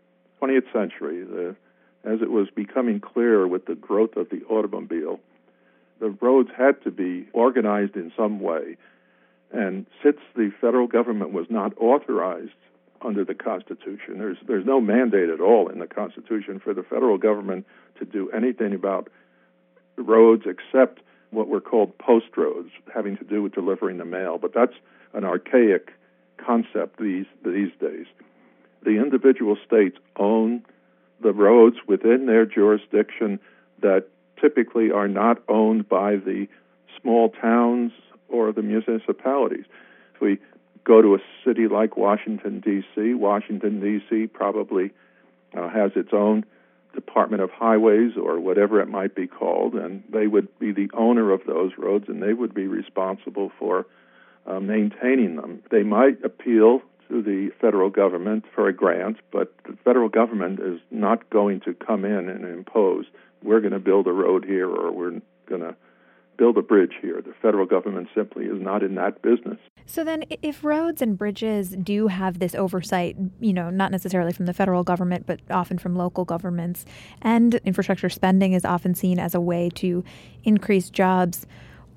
20th 0.42 0.72
century, 0.72 1.24
the, 1.24 1.56
as 2.04 2.20
it 2.20 2.30
was 2.30 2.48
becoming 2.54 3.00
clear 3.00 3.46
with 3.46 3.66
the 3.66 3.74
growth 3.74 4.16
of 4.16 4.28
the 4.30 4.42
automobile, 4.44 5.20
the 6.00 6.10
roads 6.20 6.50
had 6.56 6.82
to 6.84 6.90
be 6.90 7.26
organized 7.32 7.96
in 7.96 8.12
some 8.16 8.40
way. 8.40 8.76
And 9.52 9.87
since 10.02 10.18
the 10.35 10.50
federal 10.61 10.87
government 10.87 11.33
was 11.33 11.46
not 11.48 11.72
authorized 11.78 12.52
under 13.04 13.24
the 13.24 13.35
Constitution. 13.35 14.18
There's 14.18 14.38
there's 14.46 14.64
no 14.64 14.80
mandate 14.80 15.28
at 15.28 15.40
all 15.40 15.68
in 15.68 15.78
the 15.78 15.87
Constitution 15.87 16.59
for 16.59 16.74
the 16.74 16.83
federal 16.83 17.18
government 17.18 17.66
to 17.98 18.04
do 18.04 18.30
anything 18.30 18.74
about 18.74 19.09
roads 19.96 20.44
except 20.46 21.00
what 21.30 21.48
were 21.48 21.61
called 21.61 21.96
post 21.98 22.37
roads, 22.37 22.70
having 22.92 23.16
to 23.18 23.24
do 23.24 23.42
with 23.42 23.52
delivering 23.52 23.98
the 23.98 24.04
mail. 24.04 24.38
But 24.38 24.54
that's 24.54 24.74
an 25.12 25.24
archaic 25.24 25.92
concept 26.38 26.98
these 26.98 27.26
these 27.44 27.72
days. 27.80 28.07
The 28.83 29.00
individual 29.02 29.57
states 29.66 29.98
own 30.16 30.64
the 31.20 31.33
roads 31.33 31.76
within 31.87 32.26
their 32.26 32.46
jurisdiction 32.46 33.38
that 33.80 34.09
typically 34.40 34.90
are 34.90 35.09
not 35.09 35.42
owned 35.48 35.88
by 35.88 36.16
the 36.16 36.48
small 37.00 37.30
towns 37.30 37.92
or 38.28 38.52
the 38.52 38.62
municipalities. 38.62 39.64
If 40.14 40.20
we 40.20 40.38
go 40.84 41.02
to 41.02 41.14
a 41.14 41.18
city 41.44 41.68
like 41.68 41.96
Washington, 41.96 42.60
D.C., 42.60 43.14
Washington, 43.14 43.80
D.C. 43.80 44.26
probably 44.28 44.92
uh, 45.56 45.68
has 45.68 45.92
its 45.96 46.10
own 46.12 46.44
Department 46.94 47.42
of 47.42 47.50
Highways 47.50 48.12
or 48.16 48.38
whatever 48.38 48.80
it 48.80 48.88
might 48.88 49.14
be 49.14 49.26
called, 49.26 49.74
and 49.74 50.04
they 50.08 50.26
would 50.26 50.58
be 50.58 50.72
the 50.72 50.88
owner 50.94 51.32
of 51.32 51.40
those 51.46 51.72
roads 51.76 52.08
and 52.08 52.22
they 52.22 52.32
would 52.32 52.54
be 52.54 52.66
responsible 52.66 53.50
for 53.58 53.87
uh, 54.46 54.60
maintaining 54.60 55.37
them. 55.37 55.62
They 55.70 55.82
might 55.82 56.24
appeal 56.24 56.82
to 57.08 57.22
the 57.22 57.50
federal 57.60 57.90
government 57.90 58.44
for 58.54 58.68
a 58.68 58.72
grant, 58.72 59.18
but 59.30 59.54
the 59.64 59.76
federal 59.84 60.08
government 60.08 60.60
is 60.60 60.80
not 60.90 61.28
going 61.30 61.60
to 61.60 61.74
come 61.74 62.04
in 62.04 62.28
and 62.28 62.44
impose, 62.44 63.06
we're 63.42 63.60
going 63.60 63.72
to 63.72 63.78
build 63.78 64.06
a 64.06 64.12
road 64.12 64.44
here 64.44 64.68
or 64.68 64.90
we're 64.90 65.20
going 65.46 65.60
to 65.60 65.76
build 66.37 66.59
a 66.59 66.62
bridge 66.62 66.94
here. 67.01 67.20
The 67.23 67.35
federal 67.40 67.66
government 67.66 68.09
simply 68.14 68.47
is 68.47 68.61
not 68.61 68.83
in 68.83 68.94
that 68.97 69.23
business. 69.23 69.59
So 69.87 70.05
then 70.05 70.25
if 70.42 70.64
roads 70.64 71.03
and 71.03 71.16
bridges 71.16 71.70
do 71.70 72.09
have 72.09 72.38
this 72.38 72.55
oversight, 72.55 73.16
you 73.40 73.53
know, 73.53 73.70
not 73.70 73.90
necessarily 73.90 74.33
from 74.33 74.47
the 74.47 74.55
federal 74.55 74.83
government 74.83 75.27
but 75.27 75.40
often 75.51 75.79
from 75.79 75.94
local 75.97 76.25
governments, 76.25 76.85
and 77.23 77.55
infrastructure 77.64 78.09
spending 78.09 78.53
is 78.53 78.64
often 78.64 78.94
seen 78.94 79.18
as 79.18 79.35
a 79.35 79.40
way 79.40 79.70
to 79.77 80.05
increase 80.44 80.90
jobs, 80.90 81.47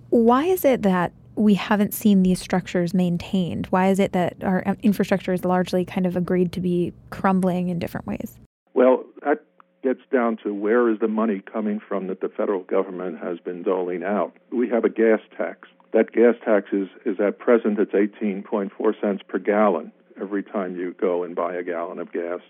why 0.10 0.46
is 0.46 0.66
it 0.66 0.84
that 0.84 1.12
we 1.36 1.54
haven't 1.54 1.94
seen 1.94 2.24
these 2.24 2.40
structures 2.40 2.94
maintained? 2.94 3.68
Why 3.68 3.90
is 3.90 4.00
it 4.00 4.12
that 4.14 4.44
our 4.44 4.64
uh, 4.68 4.76
infrastructure 4.82 5.34
is 5.34 5.46
largely 5.46 5.86
kind 5.86 6.06
of 6.06 6.18
agreed 6.18 6.52
to 6.54 6.60
be 6.60 6.94
crumbling 7.12 7.70
in 7.70 7.78
different 7.78 8.08
ways? 8.08 8.40
Well, 8.74 9.04
that 9.24 9.44
gets 9.88 10.02
down 10.12 10.36
to 10.36 10.54
where 10.54 10.90
is 10.90 11.00
the 11.00 11.08
money 11.08 11.40
coming 11.40 11.80
from 11.80 12.08
that 12.08 12.20
the 12.20 12.28
federal 12.28 12.64
government 12.64 13.18
has 13.24 13.40
been 13.40 13.64
doling 13.64 14.04
out. 14.04 14.34
We 14.52 14.68
have 14.68 14.84
a 14.84 14.90
gas 14.90 15.22
tax. 15.38 15.70
That 15.94 16.12
gas 16.12 16.36
tax 16.44 16.74
is, 16.74 16.90
is 17.06 17.22
at 17.22 17.40
present 17.40 17.80
it's 17.80 17.94
18.4 17.94 18.70
cents 19.00 19.24
per 19.26 19.40
gallon 19.40 19.94
every 20.20 20.44
time 20.44 20.76
you 20.76 20.94
go 21.00 21.24
and 21.24 21.34
buy 21.34 21.56
a 21.56 21.64
gallon 21.64 22.00
of 22.00 22.12
gas. 22.12 22.42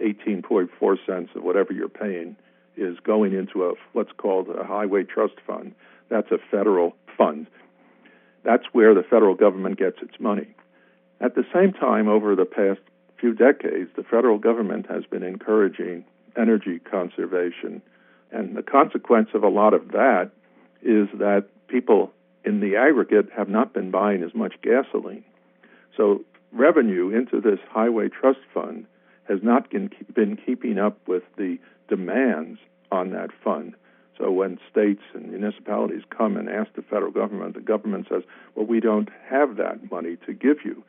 18.4 0.00 0.96
cents 1.04 1.32
of 1.34 1.42
whatever 1.42 1.74
you're 1.74 1.90
paying 1.90 2.34
is 2.78 2.96
going 3.00 3.34
into 3.34 3.64
a 3.64 3.74
what's 3.92 4.12
called 4.16 4.48
a 4.48 4.64
highway 4.64 5.02
trust 5.02 5.34
fund. 5.46 5.74
That's 6.08 6.30
a 6.30 6.38
federal 6.50 6.96
fund. 7.18 7.46
That's 8.42 8.64
where 8.72 8.94
the 8.94 9.02
federal 9.02 9.34
government 9.34 9.78
gets 9.78 9.98
its 10.00 10.18
money. 10.18 10.48
At 11.20 11.34
the 11.34 11.44
same 11.52 11.74
time, 11.74 12.08
over 12.08 12.34
the 12.34 12.46
past 12.46 12.80
few 13.20 13.34
decades, 13.34 13.90
the 13.96 14.02
federal 14.02 14.38
government 14.38 14.86
has 14.88 15.04
been 15.04 15.22
encouraging 15.22 16.06
energy 16.36 16.78
conservation. 16.78 17.82
And 18.30 18.56
the 18.56 18.62
consequence 18.62 19.28
of 19.34 19.42
a 19.42 19.48
lot 19.48 19.74
of 19.74 19.88
that 19.92 20.30
is 20.82 21.08
that 21.14 21.46
people 21.68 22.12
in 22.44 22.60
the 22.60 22.76
aggregate 22.76 23.28
have 23.36 23.48
not 23.48 23.72
been 23.72 23.90
buying 23.90 24.22
as 24.22 24.34
much 24.34 24.54
gasoline. 24.62 25.24
So 25.96 26.24
revenue 26.52 27.10
into 27.10 27.40
this 27.40 27.58
highway 27.70 28.08
trust 28.08 28.40
fund 28.52 28.86
has 29.28 29.40
not 29.42 29.70
been 29.70 30.38
keeping 30.44 30.78
up 30.78 30.98
with 31.08 31.24
the 31.36 31.58
demands 31.88 32.60
on 32.92 33.10
that 33.10 33.30
fund. 33.42 33.74
So 34.16 34.30
when 34.30 34.58
states 34.70 35.02
and 35.14 35.28
municipalities 35.28 36.02
come 36.16 36.36
and 36.36 36.48
ask 36.48 36.72
the 36.74 36.82
federal 36.82 37.12
government, 37.12 37.54
the 37.54 37.60
government 37.60 38.06
says, 38.08 38.22
well, 38.54 38.66
we 38.66 38.80
don't 38.80 39.10
have 39.28 39.56
that 39.56 39.90
money 39.90 40.16
to 40.26 40.32
give 40.32 40.58
you. 40.64 40.82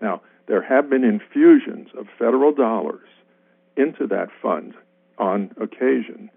Now, 0.00 0.20
there 0.48 0.62
have 0.62 0.90
been 0.90 1.04
infusions 1.04 1.88
of 1.96 2.08
federal 2.18 2.52
dollars 2.52 3.08
into 3.76 4.06
that 4.06 4.28
fund 4.40 4.74
on 5.18 5.50
occasion, 5.60 6.30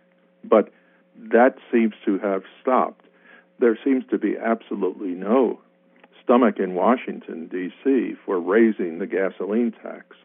but 0.44 0.72
that 1.18 1.58
seems 1.72 1.94
to 2.06 2.20
have 2.20 2.44
stopped. 2.62 3.06
There 3.60 3.78
seems 3.84 4.04
to 4.10 4.18
be 4.18 4.36
absolutely 4.38 5.12
no 5.12 5.60
stomach 6.24 6.60
in 6.60 6.74
Washington, 6.76 7.48
D.C., 7.48 8.16
for 8.26 8.40
raising 8.40 9.00
the 9.00 9.08
gasoline 9.08 9.72
tax. 9.72 10.16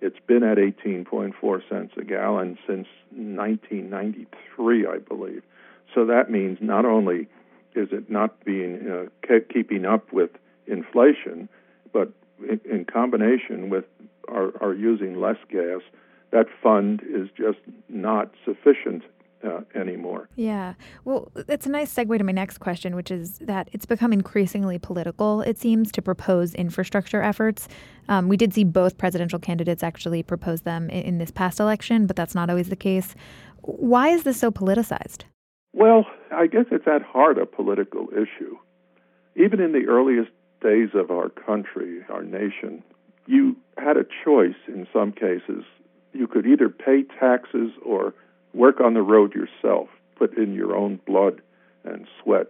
It's 0.00 0.18
been 0.26 0.42
at 0.42 0.56
18.4 0.56 1.68
cents 1.68 1.92
a 1.98 2.04
gallon 2.04 2.56
since 2.66 2.86
1993, 3.10 4.86
I 4.86 4.98
believe. 4.98 5.42
So 5.94 6.06
that 6.06 6.30
means 6.30 6.58
not 6.60 6.84
only 6.86 7.28
is 7.74 7.88
it 7.92 8.08
not 8.10 8.42
being 8.44 8.88
uh, 8.88 9.06
keeping 9.52 9.84
up 9.84 10.12
with 10.12 10.30
inflation, 10.66 11.48
but 11.92 12.10
in, 12.48 12.60
in 12.64 12.84
combination 12.84 13.68
with 13.70 13.84
our, 14.28 14.52
our 14.62 14.72
using 14.72 15.20
less 15.20 15.36
gas, 15.50 15.82
that 16.32 16.46
fund 16.62 17.02
is 17.02 17.28
just 17.36 17.58
not 17.88 18.30
sufficient 18.44 19.02
uh, 19.44 19.60
anymore. 19.74 20.28
Yeah. 20.36 20.74
Well, 21.04 21.30
it's 21.48 21.66
a 21.66 21.70
nice 21.70 21.92
segue 21.94 22.16
to 22.18 22.24
my 22.24 22.32
next 22.32 22.58
question, 22.58 22.94
which 22.94 23.10
is 23.10 23.38
that 23.38 23.68
it's 23.72 23.86
become 23.86 24.12
increasingly 24.12 24.78
political, 24.78 25.40
it 25.42 25.58
seems, 25.58 25.90
to 25.92 26.02
propose 26.02 26.54
infrastructure 26.54 27.22
efforts. 27.22 27.68
Um, 28.08 28.28
we 28.28 28.36
did 28.36 28.52
see 28.52 28.64
both 28.64 28.98
presidential 28.98 29.38
candidates 29.38 29.82
actually 29.82 30.22
propose 30.22 30.62
them 30.62 30.90
in, 30.90 31.02
in 31.02 31.18
this 31.18 31.30
past 31.30 31.58
election, 31.60 32.06
but 32.06 32.16
that's 32.16 32.34
not 32.34 32.50
always 32.50 32.68
the 32.68 32.76
case. 32.76 33.14
Why 33.62 34.08
is 34.08 34.24
this 34.24 34.38
so 34.38 34.50
politicized? 34.50 35.22
Well, 35.72 36.04
I 36.32 36.46
guess 36.46 36.66
it's 36.70 36.86
at 36.86 37.02
heart 37.02 37.38
a 37.38 37.46
political 37.46 38.08
issue. 38.12 38.56
Even 39.36 39.60
in 39.60 39.72
the 39.72 39.86
earliest 39.86 40.30
days 40.60 40.90
of 40.94 41.10
our 41.10 41.28
country, 41.28 42.00
our 42.10 42.22
nation, 42.22 42.82
you 43.26 43.56
had 43.78 43.96
a 43.96 44.04
choice 44.24 44.56
in 44.66 44.86
some 44.92 45.12
cases 45.12 45.64
you 46.12 46.26
could 46.26 46.46
either 46.46 46.68
pay 46.68 47.02
taxes 47.02 47.70
or 47.84 48.14
work 48.52 48.80
on 48.80 48.94
the 48.94 49.02
road 49.02 49.34
yourself, 49.34 49.88
put 50.16 50.36
in 50.36 50.54
your 50.54 50.74
own 50.74 51.00
blood 51.06 51.40
and 51.84 52.06
sweat. 52.22 52.48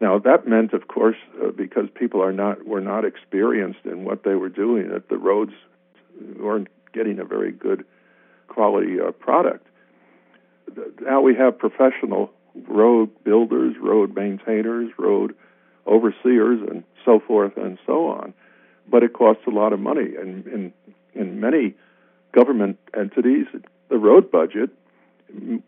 Now 0.00 0.18
that 0.18 0.46
meant, 0.46 0.72
of 0.72 0.88
course, 0.88 1.16
uh, 1.42 1.50
because 1.50 1.88
people 1.94 2.22
are 2.22 2.32
not 2.32 2.66
were 2.66 2.80
not 2.80 3.04
experienced 3.04 3.84
in 3.84 4.04
what 4.04 4.24
they 4.24 4.34
were 4.34 4.48
doing, 4.48 4.88
that 4.88 5.08
the 5.08 5.18
roads 5.18 5.52
weren't 6.38 6.68
getting 6.92 7.18
a 7.18 7.24
very 7.24 7.52
good 7.52 7.84
quality 8.48 9.00
uh, 9.00 9.12
product. 9.12 9.66
Now 11.00 11.20
we 11.20 11.34
have 11.36 11.58
professional 11.58 12.30
road 12.68 13.10
builders, 13.24 13.76
road 13.80 14.14
maintainers, 14.14 14.90
road 14.98 15.34
overseers, 15.86 16.60
and 16.68 16.84
so 17.04 17.20
forth 17.20 17.56
and 17.56 17.78
so 17.86 18.08
on. 18.08 18.34
But 18.88 19.02
it 19.02 19.12
costs 19.12 19.42
a 19.46 19.50
lot 19.50 19.72
of 19.72 19.80
money, 19.80 20.16
and 20.16 20.46
in 20.46 20.72
in 21.14 21.40
many 21.40 21.74
government 22.34 22.78
entities, 22.98 23.46
the 23.88 23.98
road 23.98 24.30
budget, 24.30 24.70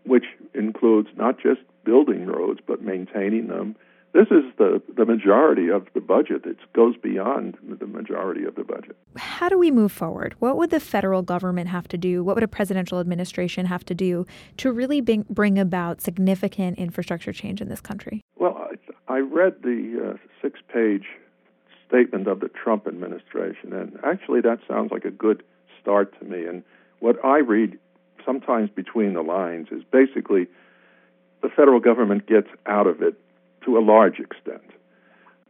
which 0.04 0.24
includes 0.54 1.08
not 1.16 1.38
just 1.38 1.60
building 1.84 2.26
roads 2.26 2.60
but 2.66 2.82
maintaining 2.82 3.48
them, 3.48 3.76
this 4.12 4.28
is 4.30 4.44
the, 4.56 4.80
the 4.96 5.04
majority 5.04 5.68
of 5.68 5.86
the 5.92 6.00
budget. 6.00 6.46
It 6.46 6.56
goes 6.72 6.96
beyond 6.96 7.58
the 7.62 7.86
majority 7.86 8.44
of 8.44 8.54
the 8.54 8.64
budget. 8.64 8.96
How 9.16 9.50
do 9.50 9.58
we 9.58 9.70
move 9.70 9.92
forward? 9.92 10.34
What 10.38 10.56
would 10.56 10.70
the 10.70 10.80
federal 10.80 11.20
government 11.20 11.68
have 11.68 11.86
to 11.88 11.98
do? 11.98 12.24
What 12.24 12.34
would 12.34 12.42
a 12.42 12.48
presidential 12.48 12.98
administration 12.98 13.66
have 13.66 13.84
to 13.84 13.94
do 13.94 14.24
to 14.56 14.72
really 14.72 15.02
bring, 15.02 15.26
bring 15.28 15.58
about 15.58 16.00
significant 16.00 16.78
infrastructure 16.78 17.32
change 17.32 17.60
in 17.60 17.68
this 17.68 17.82
country? 17.82 18.22
Well, 18.38 18.56
I, 19.08 19.12
I 19.12 19.18
read 19.18 19.56
the 19.62 20.14
uh, 20.14 20.16
six 20.40 20.60
page 20.72 21.04
statement 21.86 22.26
of 22.26 22.40
the 22.40 22.48
Trump 22.48 22.86
administration, 22.86 23.74
and 23.74 23.98
actually 24.02 24.40
that 24.40 24.60
sounds 24.66 24.92
like 24.92 25.04
a 25.04 25.10
good 25.10 25.42
start 25.86 26.18
to 26.18 26.24
me. 26.24 26.44
And 26.46 26.64
what 26.98 27.24
I 27.24 27.38
read 27.38 27.78
sometimes 28.24 28.70
between 28.70 29.14
the 29.14 29.22
lines 29.22 29.68
is 29.70 29.82
basically 29.92 30.48
the 31.42 31.48
federal 31.48 31.78
government 31.78 32.26
gets 32.26 32.48
out 32.66 32.88
of 32.88 33.02
it 33.02 33.14
to 33.64 33.78
a 33.78 33.80
large 33.80 34.18
extent. 34.18 34.68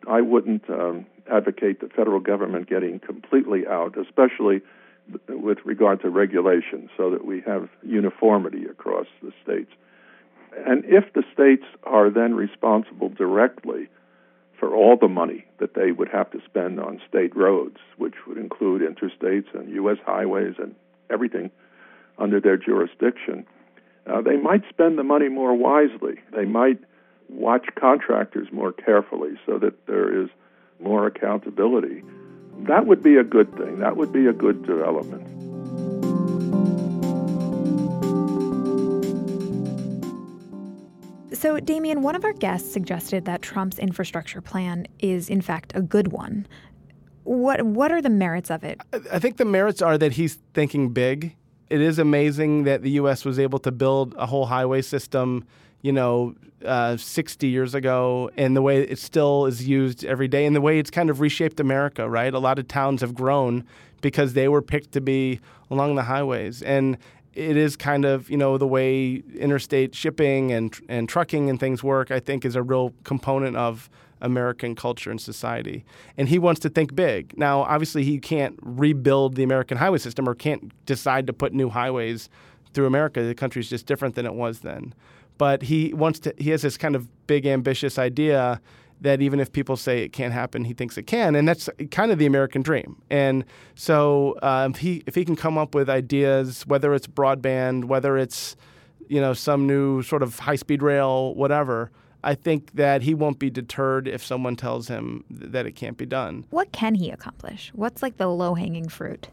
I 0.07 0.21
wouldn't 0.21 0.69
um, 0.69 1.07
advocate 1.31 1.81
the 1.81 1.89
federal 1.89 2.21
government 2.21 2.69
getting 2.69 3.01
completely 3.01 3.67
out, 3.67 3.97
especially 3.97 4.61
with 5.29 5.59
regard 5.65 6.03
to 6.03 6.11
regulation, 6.11 6.91
so 6.97 7.11
that 7.11 7.25
we 7.25 7.41
have 7.47 7.71
uniformity 7.83 8.67
across 8.67 9.07
the 9.23 9.33
states. 9.43 9.71
And 10.67 10.85
if 10.85 11.13
the 11.15 11.25
states 11.33 11.65
are 11.85 12.11
then 12.11 12.35
responsible 12.35 13.09
directly 13.09 13.89
for 14.59 14.75
all 14.75 14.97
the 14.97 15.09
money 15.09 15.45
that 15.59 15.75
they 15.75 15.93
would 15.93 16.09
have 16.09 16.31
to 16.31 16.41
spend 16.45 16.81
on 16.81 17.01
state 17.09 17.37
roads, 17.37 17.79
which 17.97 18.15
would 18.27 18.39
include 18.39 18.83
interstates 18.83 19.55
and 19.55 19.73
U.S. 19.75 19.99
highways 20.05 20.55
and 20.59 20.75
everything 21.11 21.51
under 22.19 22.41
their 22.41 22.57
jurisdiction, 22.57 23.47
uh, 24.07 24.21
they 24.21 24.37
might 24.37 24.63
spend 24.71 24.99
the 24.99 25.03
money 25.03 25.29
more 25.29 25.55
wisely. 25.55 26.21
They 26.35 26.45
might 26.45 26.79
watch 27.29 27.67
contractors 27.79 28.49
more 28.53 28.73
carefully 28.73 29.39
so 29.45 29.59
that 29.59 29.87
there 29.87 30.23
is 30.23 30.29
more 30.81 31.07
accountability. 31.07 32.03
That 32.61 32.87
would 32.87 33.03
be 33.03 33.17
a 33.17 33.25
good 33.25 33.55
thing. 33.57 33.81
That 33.81 33.97
would 33.97 34.13
be 34.13 34.27
a 34.27 34.33
good 34.33 34.65
development. 34.65 35.46
So, 41.37 41.61
Damian, 41.61 42.01
one 42.01 42.17
of 42.17 42.25
our 42.25 42.33
guests 42.33 42.73
suggested 42.73 43.27
that 43.27 43.43
Trump's 43.43 43.79
infrastructure 43.79 44.41
plan 44.41 44.87
is, 45.01 45.29
in 45.29 45.43
fact, 45.43 45.71
a 45.75 45.83
good 45.83 46.09
one. 46.09 46.47
What 47.25 47.63
what 47.63 47.93
are 47.93 48.01
the 48.01 48.09
merits 48.09 48.51
of 48.51 48.65
it? 48.65 48.81
I 49.13 49.19
think 49.19 49.37
the 49.37 49.45
merits 49.45 49.83
are 49.83 49.99
that 49.99 50.13
he's 50.13 50.39
thinking 50.55 50.95
big. 50.95 51.37
It 51.69 51.83
is 51.83 51.99
amazing 51.99 52.65
that 52.65 52.81
the 52.81 52.93
U.S. 52.93 53.27
was 53.27 53.39
able 53.39 53.59
to 53.61 53.71
build 53.71 54.15
a 54.17 54.25
whole 54.25 54.47
highway 54.47 54.81
system 54.81 55.45
you 55.87 55.93
know, 55.93 56.35
uh, 56.65 56.97
60 56.97 57.47
years 57.47 57.73
ago 57.73 58.29
and 58.37 58.57
the 58.57 58.63
way 58.63 58.83
it 58.83 58.99
still 58.99 59.47
is 59.47 59.69
used 59.69 60.05
every 60.05 60.27
day 60.27 60.45
and 60.45 60.57
the 60.57 60.61
way 60.61 60.81
it's 60.81 60.91
kind 60.91 61.11
of 61.11 61.21
reshaped 61.21 61.61
America, 61.61 62.11
right? 62.11 62.35
A 62.35 62.41
lot 62.41 62.59
of 62.59 62.67
towns 62.67 63.03
have 63.03 63.15
grown 63.15 63.65
because 64.01 64.33
they 64.33 64.49
were 64.49 64.63
picked 64.63 64.91
to 64.93 65.01
be 65.01 65.39
along 65.71 65.95
the 65.95 66.03
highways. 66.03 66.63
And 66.63 66.99
it 67.37 67.57
is 67.57 67.77
kind 67.77 68.05
of, 68.05 68.31
you 68.31 68.37
know, 68.37 68.57
the 68.57 68.67
way 68.67 69.23
interstate 69.35 69.95
shipping 69.95 70.53
and, 70.53 70.75
and 70.89 71.09
trucking 71.09 71.51
and 71.51 71.61
things 71.61 71.83
work, 71.83 72.11
I 72.11 72.19
think, 72.19 72.45
is 72.45 72.57
a 72.57 72.63
real 72.63 72.95
component 73.05 73.57
of 73.57 73.91
American 74.23 74.75
culture 74.75 75.11
and 75.11 75.21
society. 75.21 75.85
And 76.17 76.29
he 76.29 76.39
wants 76.39 76.61
to 76.61 76.71
think 76.71 76.95
big. 76.95 77.37
Now, 77.37 77.61
obviously, 77.61 78.05
he 78.05 78.19
can't 78.19 78.59
rebuild 78.63 79.35
the 79.35 79.43
American 79.43 79.77
highway 79.77 79.99
system 79.99 80.29
or 80.29 80.35
can't 80.35 80.73
decide 80.87 81.27
to 81.27 81.35
put 81.35 81.53
new 81.53 81.69
highways 81.69 82.31
through 82.73 82.87
America. 82.87 83.23
The 83.23 83.35
country's 83.35 83.69
just 83.69 83.87
different 83.87 84.15
than 84.15 84.25
it 84.25 84.35
was 84.35 84.61
then 84.61 84.95
but 85.39 85.63
he 85.63 85.93
wants 85.93 86.19
to 86.21 86.35
he 86.39 86.51
has 86.51 86.63
this 86.63 86.77
kind 86.77 86.97
of 86.97 87.27
big 87.27 87.47
ambitious 87.47 87.99
idea 87.99 88.61
that 89.01 89.21
even 89.21 89.41
if 89.41 89.53
people 89.53 89.77
say 89.77 90.03
it 90.03 90.13
can't 90.13 90.33
happen, 90.33 90.65
he 90.65 90.73
thinks 90.73 90.97
it 90.97 91.05
can, 91.05 91.35
and 91.35 91.47
that's 91.47 91.69
kind 91.91 92.11
of 92.11 92.19
the 92.19 92.27
American 92.27 92.63
dream. 92.63 93.03
And 93.11 93.45
so, 93.75 94.37
um, 94.43 94.73
if 94.73 94.79
he 94.79 95.03
if 95.07 95.15
he 95.15 95.25
can 95.25 95.37
come 95.37 95.59
up 95.59 95.75
with 95.75 95.91
ideas, 95.91 96.67
whether 96.67 96.95
it's 96.95 97.07
broadband, 97.07 97.85
whether 97.85 98.17
it's 98.17 98.57
you 99.09 99.21
know 99.21 99.35
some 99.35 99.67
new 99.67 100.03
sort 100.03 100.23
of 100.23 100.39
high 100.39 100.57
speed 100.57 100.83
rail, 100.83 101.35
whatever, 101.35 101.91
I 102.25 102.35
think 102.35 102.73
that 102.73 103.03
he 103.03 103.15
won't 103.15 103.39
be 103.39 103.51
deterred 103.51 104.09
if 104.09 104.25
someone 104.25 104.57
tells 104.57 104.89
him 104.89 105.25
that 105.31 105.67
it 105.67 105.73
can't 105.73 105.97
be 105.97 106.07
done. 106.07 106.45
What 106.51 106.73
can 106.73 106.95
he 106.95 107.11
accomplish? 107.11 107.71
What's 107.75 108.03
like 108.03 108.17
the 108.17 108.27
low 108.27 108.55
hanging 108.55 108.89
fruit? 108.89 109.29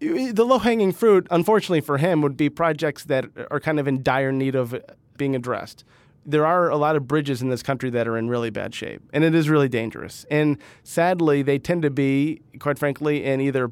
The 0.00 0.44
low 0.44 0.58
hanging 0.58 0.92
fruit, 0.92 1.26
unfortunately 1.30 1.80
for 1.80 1.98
him, 1.98 2.20
would 2.22 2.36
be 2.36 2.48
projects 2.50 3.04
that 3.04 3.26
are 3.50 3.60
kind 3.60 3.78
of 3.78 3.86
in 3.86 4.02
dire 4.02 4.32
need 4.32 4.54
of 4.54 4.74
being 5.16 5.36
addressed. 5.36 5.84
There 6.26 6.46
are 6.46 6.70
a 6.70 6.76
lot 6.76 6.96
of 6.96 7.06
bridges 7.06 7.42
in 7.42 7.50
this 7.50 7.62
country 7.62 7.90
that 7.90 8.08
are 8.08 8.16
in 8.16 8.28
really 8.28 8.50
bad 8.50 8.74
shape, 8.74 9.02
and 9.12 9.24
it 9.24 9.34
is 9.34 9.48
really 9.48 9.68
dangerous. 9.68 10.24
And 10.30 10.58
sadly, 10.82 11.42
they 11.42 11.58
tend 11.58 11.82
to 11.82 11.90
be, 11.90 12.40
quite 12.58 12.78
frankly, 12.78 13.24
in 13.24 13.40
either 13.40 13.70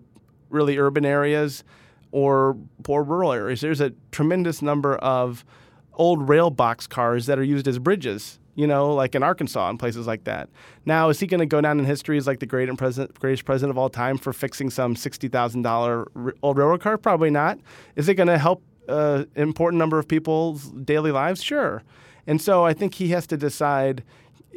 really 0.51 0.77
urban 0.77 1.07
areas 1.07 1.65
or 2.11 2.57
poor 2.83 3.03
rural 3.03 3.33
areas. 3.33 3.63
There's 3.63 3.81
a 3.81 3.93
tremendous 4.11 4.61
number 4.61 4.97
of 4.97 5.45
old 5.95 6.29
rail 6.29 6.51
box 6.51 6.87
cars 6.87 7.27
that 7.27 7.39
are 7.39 7.45
used 7.45 7.67
as 7.69 7.79
bridges 7.79 8.39
you 8.55 8.67
know, 8.67 8.95
like 8.95 9.15
in 9.15 9.23
Arkansas 9.23 9.71
and 9.71 9.79
places 9.79 10.07
like 10.07 10.25
that. 10.25 10.49
Now, 10.85 11.09
is 11.09 11.21
he 11.21 11.27
going 11.27 11.41
to 11.41 11.47
go 11.47 11.61
down 11.61 11.79
in 11.79 11.85
history 11.85 12.19
as 12.19 12.27
like 12.27 12.41
the 12.41 12.47
great 12.47 12.75
president, 12.77 13.19
greatest 13.19 13.45
president 13.45 13.71
of 13.71 13.79
all 13.79 13.89
time 13.89 14.19
for 14.19 14.33
fixing 14.33 14.71
some 14.71 14.95
sixty 14.95 15.29
thousand 15.29 15.63
dollar 15.63 16.11
old 16.43 16.59
railroad 16.59 16.81
car? 16.81 16.99
Probably 16.99 17.31
not. 17.31 17.59
Is 17.97 18.09
it 18.09 18.15
going 18.15 18.29
to 18.29 18.39
help 18.39 18.63
uh, 18.89 19.25
important 19.37 19.79
number 19.79 19.99
of 19.99 20.09
people's 20.09 20.71
daily 20.71 21.13
lives? 21.13 21.43
Sure. 21.43 21.83
And 22.27 22.41
so 22.41 22.65
I 22.65 22.73
think 22.73 22.95
he 22.95 23.09
has 23.09 23.27
to 23.29 23.37
decide, 23.37 24.05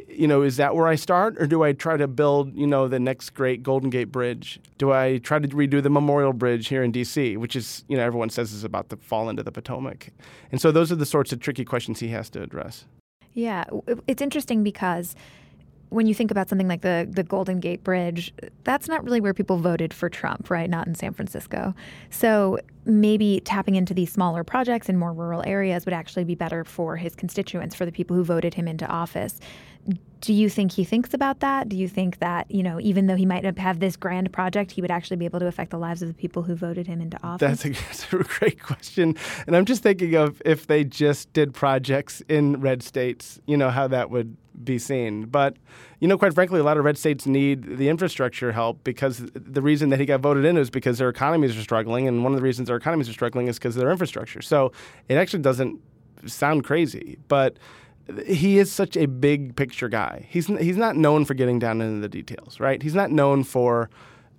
you 0.08 0.28
know, 0.28 0.42
is 0.42 0.56
that 0.56 0.74
where 0.76 0.86
I 0.86 0.94
start 0.94 1.36
or 1.40 1.46
do 1.46 1.64
I 1.64 1.72
try 1.72 1.96
to 1.96 2.06
build, 2.06 2.54
you 2.54 2.66
know, 2.66 2.86
the 2.86 3.00
next 3.00 3.30
great 3.30 3.62
Golden 3.62 3.90
Gate 3.90 4.12
Bridge? 4.12 4.60
Do 4.78 4.92
I 4.92 5.18
try 5.18 5.38
to 5.38 5.48
redo 5.48 5.82
the 5.82 5.90
Memorial 5.90 6.32
Bridge 6.32 6.68
here 6.68 6.82
in 6.82 6.92
D.C., 6.92 7.36
which 7.36 7.56
is, 7.56 7.84
you 7.88 7.96
know, 7.96 8.04
everyone 8.04 8.30
says 8.30 8.52
is 8.52 8.64
about 8.64 8.88
to 8.90 8.96
fall 8.96 9.28
into 9.28 9.42
the 9.42 9.52
Potomac? 9.52 10.10
And 10.52 10.60
so 10.60 10.70
those 10.70 10.92
are 10.92 10.96
the 10.96 11.06
sorts 11.06 11.32
of 11.32 11.40
tricky 11.40 11.64
questions 11.64 11.98
he 12.00 12.08
has 12.08 12.30
to 12.30 12.42
address. 12.42 12.84
Yeah, 13.32 13.64
it's 14.06 14.22
interesting 14.22 14.62
because 14.62 15.14
when 15.88 16.06
you 16.06 16.14
think 16.14 16.30
about 16.30 16.48
something 16.48 16.68
like 16.68 16.82
the 16.82 17.06
the 17.08 17.22
Golden 17.22 17.60
Gate 17.60 17.84
Bridge, 17.84 18.32
that's 18.64 18.88
not 18.88 19.04
really 19.04 19.20
where 19.20 19.34
people 19.34 19.58
voted 19.58 19.94
for 19.94 20.08
Trump, 20.08 20.50
right? 20.50 20.68
Not 20.68 20.86
in 20.86 20.94
San 20.94 21.12
Francisco. 21.12 21.74
So 22.10 22.58
maybe 22.84 23.40
tapping 23.44 23.74
into 23.74 23.94
these 23.94 24.12
smaller 24.12 24.44
projects 24.44 24.88
in 24.88 24.96
more 24.96 25.12
rural 25.12 25.42
areas 25.46 25.84
would 25.84 25.94
actually 25.94 26.24
be 26.24 26.34
better 26.34 26.64
for 26.64 26.96
his 26.96 27.14
constituents, 27.14 27.74
for 27.74 27.84
the 27.84 27.92
people 27.92 28.16
who 28.16 28.24
voted 28.24 28.54
him 28.54 28.68
into 28.68 28.86
office. 28.86 29.40
Do 30.20 30.32
you 30.32 30.48
think 30.48 30.72
he 30.72 30.84
thinks 30.84 31.14
about 31.14 31.40
that? 31.40 31.68
Do 31.68 31.76
you 31.76 31.88
think 31.88 32.18
that, 32.18 32.50
you 32.50 32.62
know, 32.62 32.80
even 32.80 33.06
though 33.06 33.14
he 33.14 33.26
might 33.26 33.44
have 33.58 33.78
this 33.78 33.96
grand 33.96 34.32
project, 34.32 34.72
he 34.72 34.80
would 34.80 34.90
actually 34.90 35.18
be 35.18 35.24
able 35.24 35.38
to 35.40 35.46
affect 35.46 35.70
the 35.70 35.78
lives 35.78 36.02
of 36.02 36.08
the 36.08 36.14
people 36.14 36.42
who 36.42 36.56
voted 36.56 36.86
him 36.86 37.00
into 37.00 37.22
office? 37.22 37.62
That's 37.62 37.64
a, 37.64 37.68
that's 37.86 38.12
a 38.12 38.16
great 38.16 38.60
question. 38.60 39.14
And 39.46 39.54
I'm 39.54 39.64
just 39.64 39.82
thinking 39.82 40.14
of 40.14 40.42
if 40.44 40.66
they 40.66 40.82
just 40.82 41.32
did 41.32 41.54
projects 41.54 42.22
in 42.28 42.60
red 42.60 42.82
states, 42.82 43.38
you 43.46 43.56
know, 43.56 43.70
how 43.70 43.86
that 43.88 44.10
would 44.10 44.36
be 44.64 44.78
seen. 44.78 45.24
But, 45.26 45.56
you 46.00 46.08
know, 46.08 46.18
quite 46.18 46.34
frankly, 46.34 46.60
a 46.60 46.64
lot 46.64 46.76
of 46.76 46.84
red 46.84 46.98
states 46.98 47.26
need 47.26 47.76
the 47.78 47.88
infrastructure 47.88 48.52
help 48.52 48.82
because 48.84 49.18
the 49.34 49.62
reason 49.62 49.90
that 49.90 50.00
he 50.00 50.06
got 50.06 50.20
voted 50.20 50.44
in 50.44 50.56
is 50.56 50.70
because 50.70 50.98
their 50.98 51.08
economies 51.08 51.56
are 51.56 51.62
struggling. 51.62 52.08
And 52.08 52.22
one 52.22 52.32
of 52.32 52.38
the 52.38 52.42
reasons 52.42 52.68
their 52.68 52.76
economies 52.76 53.08
are 53.08 53.12
struggling 53.12 53.48
is 53.48 53.58
because 53.58 53.76
of 53.76 53.80
their 53.80 53.90
infrastructure. 53.90 54.42
So 54.42 54.72
it 55.08 55.16
actually 55.16 55.42
doesn't 55.42 55.80
sound 56.26 56.64
crazy. 56.64 57.18
But 57.28 57.58
he 58.26 58.58
is 58.58 58.70
such 58.70 58.96
a 58.96 59.06
big 59.06 59.56
picture 59.56 59.88
guy. 59.88 60.26
He's, 60.28 60.46
he's 60.46 60.76
not 60.76 60.96
known 60.96 61.24
for 61.24 61.34
getting 61.34 61.58
down 61.58 61.80
into 61.80 62.00
the 62.00 62.08
details, 62.08 62.60
right? 62.60 62.82
He's 62.82 62.94
not 62.94 63.10
known 63.10 63.42
for 63.44 63.90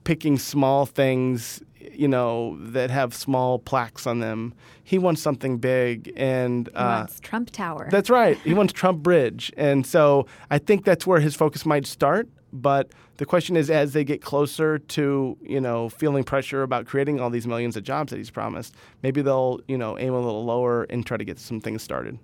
picking 0.03 0.37
small 0.39 0.85
things, 0.85 1.61
you 1.79 2.07
know, 2.07 2.57
that 2.59 2.89
have 2.89 3.13
small 3.13 3.59
plaques 3.59 4.07
on 4.07 4.19
them. 4.19 4.53
He 4.83 4.97
wants 4.97 5.21
something 5.21 5.57
big, 5.57 6.13
and 6.15 6.69
uh, 6.69 6.97
wants 6.99 7.19
Trump 7.19 7.51
Tower. 7.51 7.87
That's 7.91 8.09
right. 8.09 8.37
He 8.39 8.53
wants 8.53 8.73
Trump 8.73 9.03
Bridge, 9.03 9.51
and 9.57 9.85
so 9.85 10.27
I 10.49 10.57
think 10.57 10.85
that's 10.85 11.05
where 11.05 11.19
his 11.19 11.35
focus 11.35 11.65
might 11.65 11.85
start. 11.85 12.27
But 12.53 12.91
the 13.17 13.25
question 13.25 13.57
is, 13.57 13.69
as 13.69 13.93
they 13.93 14.03
get 14.03 14.21
closer 14.21 14.79
to 14.79 15.37
you 15.41 15.61
know 15.61 15.89
feeling 15.89 16.23
pressure 16.23 16.63
about 16.63 16.85
creating 16.85 17.19
all 17.19 17.29
these 17.29 17.47
millions 17.47 17.75
of 17.75 17.83
jobs 17.83 18.11
that 18.11 18.17
he's 18.17 18.31
promised, 18.31 18.75
maybe 19.03 19.21
they'll 19.21 19.59
you 19.67 19.77
know 19.77 19.97
aim 19.97 20.13
a 20.13 20.19
little 20.19 20.45
lower 20.45 20.83
and 20.83 21.05
try 21.05 21.17
to 21.17 21.25
get 21.25 21.39
some 21.39 21.59
things 21.59 21.81
started. 21.83 22.17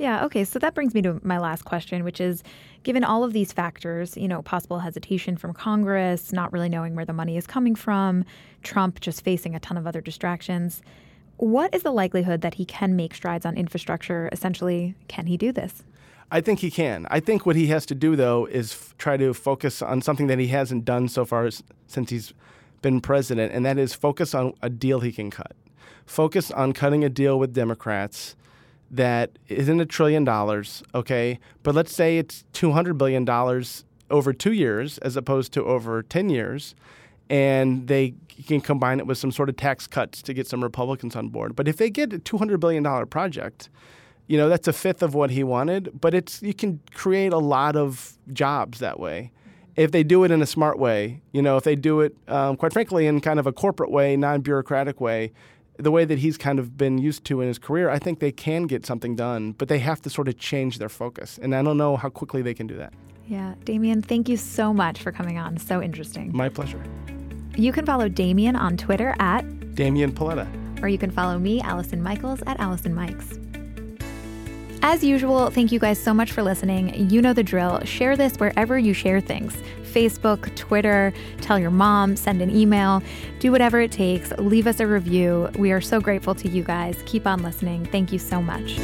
Yeah, 0.00 0.24
okay. 0.24 0.44
So 0.44 0.58
that 0.58 0.74
brings 0.74 0.94
me 0.94 1.02
to 1.02 1.20
my 1.22 1.38
last 1.38 1.66
question, 1.66 2.04
which 2.04 2.22
is 2.22 2.42
given 2.82 3.04
all 3.04 3.24
of 3.24 3.32
these 3.32 3.52
factors, 3.52 4.16
you 4.16 4.28
know, 4.28 4.42
possible 4.42 4.78
hesitation 4.78 5.36
from 5.36 5.52
Congress, 5.52 6.32
not 6.32 6.52
really 6.52 6.68
knowing 6.68 6.94
where 6.94 7.04
the 7.04 7.12
money 7.12 7.36
is 7.36 7.46
coming 7.46 7.74
from, 7.74 8.24
Trump 8.62 9.00
just 9.00 9.22
facing 9.22 9.54
a 9.54 9.60
ton 9.60 9.76
of 9.76 9.86
other 9.86 10.00
distractions, 10.00 10.82
what 11.36 11.74
is 11.74 11.82
the 11.82 11.90
likelihood 11.90 12.42
that 12.42 12.54
he 12.54 12.64
can 12.64 12.96
make 12.96 13.14
strides 13.14 13.46
on 13.46 13.56
infrastructure? 13.56 14.28
Essentially, 14.32 14.94
can 15.08 15.26
he 15.26 15.36
do 15.36 15.52
this? 15.52 15.82
I 16.30 16.40
think 16.40 16.60
he 16.60 16.70
can. 16.70 17.06
I 17.10 17.18
think 17.18 17.44
what 17.44 17.56
he 17.56 17.66
has 17.68 17.86
to 17.86 17.94
do, 17.94 18.14
though, 18.14 18.46
is 18.46 18.72
f- 18.72 18.94
try 18.98 19.16
to 19.16 19.32
focus 19.34 19.82
on 19.82 20.00
something 20.00 20.26
that 20.28 20.38
he 20.38 20.48
hasn't 20.48 20.84
done 20.84 21.08
so 21.08 21.24
far 21.24 21.46
s- 21.46 21.62
since 21.86 22.10
he's 22.10 22.32
been 22.82 23.00
president, 23.00 23.52
and 23.52 23.64
that 23.66 23.78
is 23.78 23.94
focus 23.94 24.34
on 24.34 24.52
a 24.62 24.70
deal 24.70 25.00
he 25.00 25.12
can 25.12 25.30
cut. 25.30 25.52
Focus 26.06 26.50
on 26.50 26.72
cutting 26.72 27.02
a 27.04 27.08
deal 27.08 27.38
with 27.38 27.52
Democrats 27.52 28.36
that 28.90 29.38
isn't 29.48 29.80
a 29.80 29.86
trillion 29.86 30.24
dollars, 30.24 30.82
okay? 30.94 31.38
But 31.62 31.74
let's 31.74 31.94
say 31.94 32.18
it's 32.18 32.44
$200 32.54 32.98
billion 32.98 33.28
over 34.10 34.32
two 34.32 34.52
years 34.52 34.98
as 34.98 35.16
opposed 35.16 35.52
to 35.52 35.64
over 35.64 36.02
10 36.02 36.30
years, 36.30 36.74
and 37.28 37.86
they 37.86 38.14
can 38.46 38.60
combine 38.60 38.98
it 38.98 39.06
with 39.06 39.18
some 39.18 39.30
sort 39.30 39.48
of 39.48 39.56
tax 39.56 39.86
cuts 39.86 40.22
to 40.22 40.34
get 40.34 40.46
some 40.46 40.62
Republicans 40.62 41.14
on 41.14 41.28
board. 41.28 41.54
But 41.54 41.68
if 41.68 41.76
they 41.76 41.90
get 41.90 42.12
a 42.12 42.18
$200 42.18 42.58
billion 42.58 43.06
project, 43.06 43.68
you 44.26 44.36
know, 44.36 44.48
that's 44.48 44.68
a 44.68 44.72
fifth 44.72 45.02
of 45.02 45.14
what 45.14 45.30
he 45.30 45.44
wanted, 45.44 46.00
but 46.00 46.14
it's 46.14 46.42
you 46.42 46.54
can 46.54 46.80
create 46.94 47.32
a 47.32 47.38
lot 47.38 47.76
of 47.76 48.16
jobs 48.32 48.78
that 48.80 48.98
way. 48.98 49.32
If 49.76 49.92
they 49.92 50.02
do 50.02 50.24
it 50.24 50.30
in 50.30 50.42
a 50.42 50.46
smart 50.46 50.78
way, 50.78 51.20
you 51.32 51.42
know, 51.42 51.56
if 51.56 51.64
they 51.64 51.74
do 51.74 52.00
it, 52.00 52.16
um, 52.28 52.56
quite 52.56 52.72
frankly, 52.72 53.06
in 53.06 53.20
kind 53.20 53.40
of 53.40 53.46
a 53.46 53.52
corporate 53.52 53.90
way, 53.90 54.16
non 54.16 54.40
bureaucratic 54.40 55.00
way, 55.00 55.32
the 55.82 55.90
way 55.90 56.04
that 56.04 56.18
he's 56.18 56.36
kind 56.36 56.58
of 56.58 56.76
been 56.76 56.98
used 56.98 57.24
to 57.26 57.40
in 57.40 57.48
his 57.48 57.58
career, 57.58 57.90
I 57.90 57.98
think 57.98 58.20
they 58.20 58.32
can 58.32 58.64
get 58.64 58.86
something 58.86 59.16
done, 59.16 59.52
but 59.52 59.68
they 59.68 59.78
have 59.78 60.00
to 60.02 60.10
sort 60.10 60.28
of 60.28 60.38
change 60.38 60.78
their 60.78 60.88
focus. 60.88 61.38
And 61.40 61.54
I 61.54 61.62
don't 61.62 61.76
know 61.76 61.96
how 61.96 62.08
quickly 62.08 62.42
they 62.42 62.54
can 62.54 62.66
do 62.66 62.76
that. 62.76 62.92
Yeah. 63.26 63.54
Damian, 63.64 64.02
thank 64.02 64.28
you 64.28 64.36
so 64.36 64.72
much 64.72 65.00
for 65.02 65.12
coming 65.12 65.38
on. 65.38 65.56
So 65.56 65.80
interesting. 65.80 66.36
My 66.36 66.48
pleasure. 66.48 66.82
You 67.56 67.72
can 67.72 67.86
follow 67.86 68.08
Damian 68.08 68.56
on 68.56 68.76
Twitter 68.76 69.14
at 69.18 69.42
Damian 69.74 70.12
Paletta. 70.12 70.48
Or 70.82 70.88
you 70.88 70.98
can 70.98 71.10
follow 71.10 71.38
me, 71.38 71.60
Allison 71.60 72.02
Michaels, 72.02 72.42
at 72.46 72.58
Allison 72.58 72.94
Mikes. 72.94 73.38
As 74.82 75.04
usual, 75.04 75.50
thank 75.50 75.72
you 75.72 75.78
guys 75.78 76.02
so 76.02 76.14
much 76.14 76.32
for 76.32 76.42
listening. 76.42 77.10
You 77.10 77.20
know 77.20 77.34
the 77.34 77.42
drill. 77.42 77.84
Share 77.84 78.16
this 78.16 78.36
wherever 78.36 78.78
you 78.78 78.94
share 78.94 79.20
things 79.20 79.62
Facebook, 79.82 80.54
Twitter, 80.54 81.12
tell 81.40 81.58
your 81.58 81.70
mom, 81.70 82.16
send 82.16 82.40
an 82.40 82.54
email, 82.54 83.02
do 83.40 83.50
whatever 83.50 83.80
it 83.80 83.90
takes. 83.90 84.30
Leave 84.38 84.68
us 84.68 84.78
a 84.78 84.86
review. 84.86 85.50
We 85.58 85.72
are 85.72 85.80
so 85.80 86.00
grateful 86.00 86.34
to 86.36 86.48
you 86.48 86.62
guys. 86.62 87.02
Keep 87.06 87.26
on 87.26 87.42
listening. 87.42 87.86
Thank 87.86 88.12
you 88.12 88.18
so 88.18 88.40
much. 88.40 88.76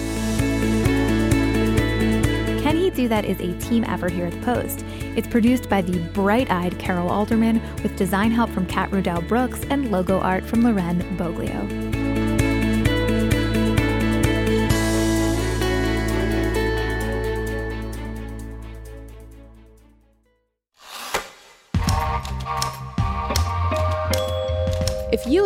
Can 2.62 2.76
He 2.76 2.90
Do 2.90 3.06
That 3.06 3.24
is 3.24 3.38
a 3.40 3.56
team 3.60 3.84
effort 3.84 4.10
here 4.10 4.26
at 4.26 4.32
The 4.32 4.40
Post. 4.40 4.84
It's 5.16 5.28
produced 5.28 5.68
by 5.68 5.80
the 5.80 6.00
bright 6.10 6.50
eyed 6.50 6.76
Carol 6.80 7.08
Alderman 7.08 7.62
with 7.82 7.96
design 7.96 8.32
help 8.32 8.50
from 8.50 8.66
Kat 8.66 8.90
Rudell 8.90 9.26
Brooks 9.28 9.62
and 9.70 9.92
logo 9.92 10.18
art 10.18 10.44
from 10.44 10.62
Loren 10.62 11.00
Boglio. 11.16 11.85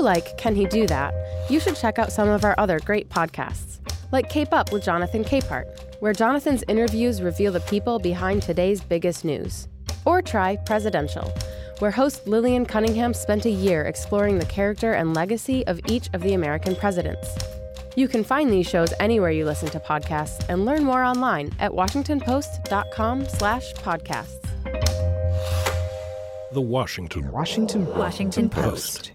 You 0.00 0.06
like 0.06 0.36
Can 0.38 0.56
He 0.56 0.64
Do 0.64 0.86
That, 0.86 1.12
you 1.50 1.60
should 1.60 1.76
check 1.76 1.98
out 1.98 2.10
some 2.10 2.30
of 2.30 2.42
our 2.42 2.54
other 2.56 2.80
great 2.80 3.10
podcasts, 3.10 3.80
like 4.12 4.30
Cape 4.30 4.54
Up 4.54 4.72
with 4.72 4.82
Jonathan 4.82 5.22
Capehart, 5.22 5.66
where 6.00 6.14
Jonathan's 6.14 6.64
interviews 6.68 7.20
reveal 7.20 7.52
the 7.52 7.60
people 7.60 7.98
behind 7.98 8.42
today's 8.42 8.80
biggest 8.80 9.26
news. 9.26 9.68
Or 10.06 10.22
try 10.22 10.56
Presidential, 10.56 11.30
where 11.80 11.90
host 11.90 12.26
Lillian 12.26 12.64
Cunningham 12.64 13.12
spent 13.12 13.44
a 13.44 13.50
year 13.50 13.82
exploring 13.82 14.38
the 14.38 14.46
character 14.46 14.94
and 14.94 15.12
legacy 15.12 15.66
of 15.66 15.78
each 15.86 16.08
of 16.14 16.22
the 16.22 16.32
American 16.32 16.74
presidents. 16.76 17.28
You 17.94 18.08
can 18.08 18.24
find 18.24 18.50
these 18.50 18.66
shows 18.66 18.94
anywhere 19.00 19.32
you 19.32 19.44
listen 19.44 19.68
to 19.68 19.80
podcasts 19.80 20.42
and 20.48 20.64
learn 20.64 20.82
more 20.82 21.04
online 21.04 21.54
at 21.58 21.72
washingtonpost.com/podcasts. 21.72 24.46
The 26.52 26.62
Washington 26.62 27.30
Washington 27.30 27.84
Washington 27.94 28.48
Post. 28.48 29.12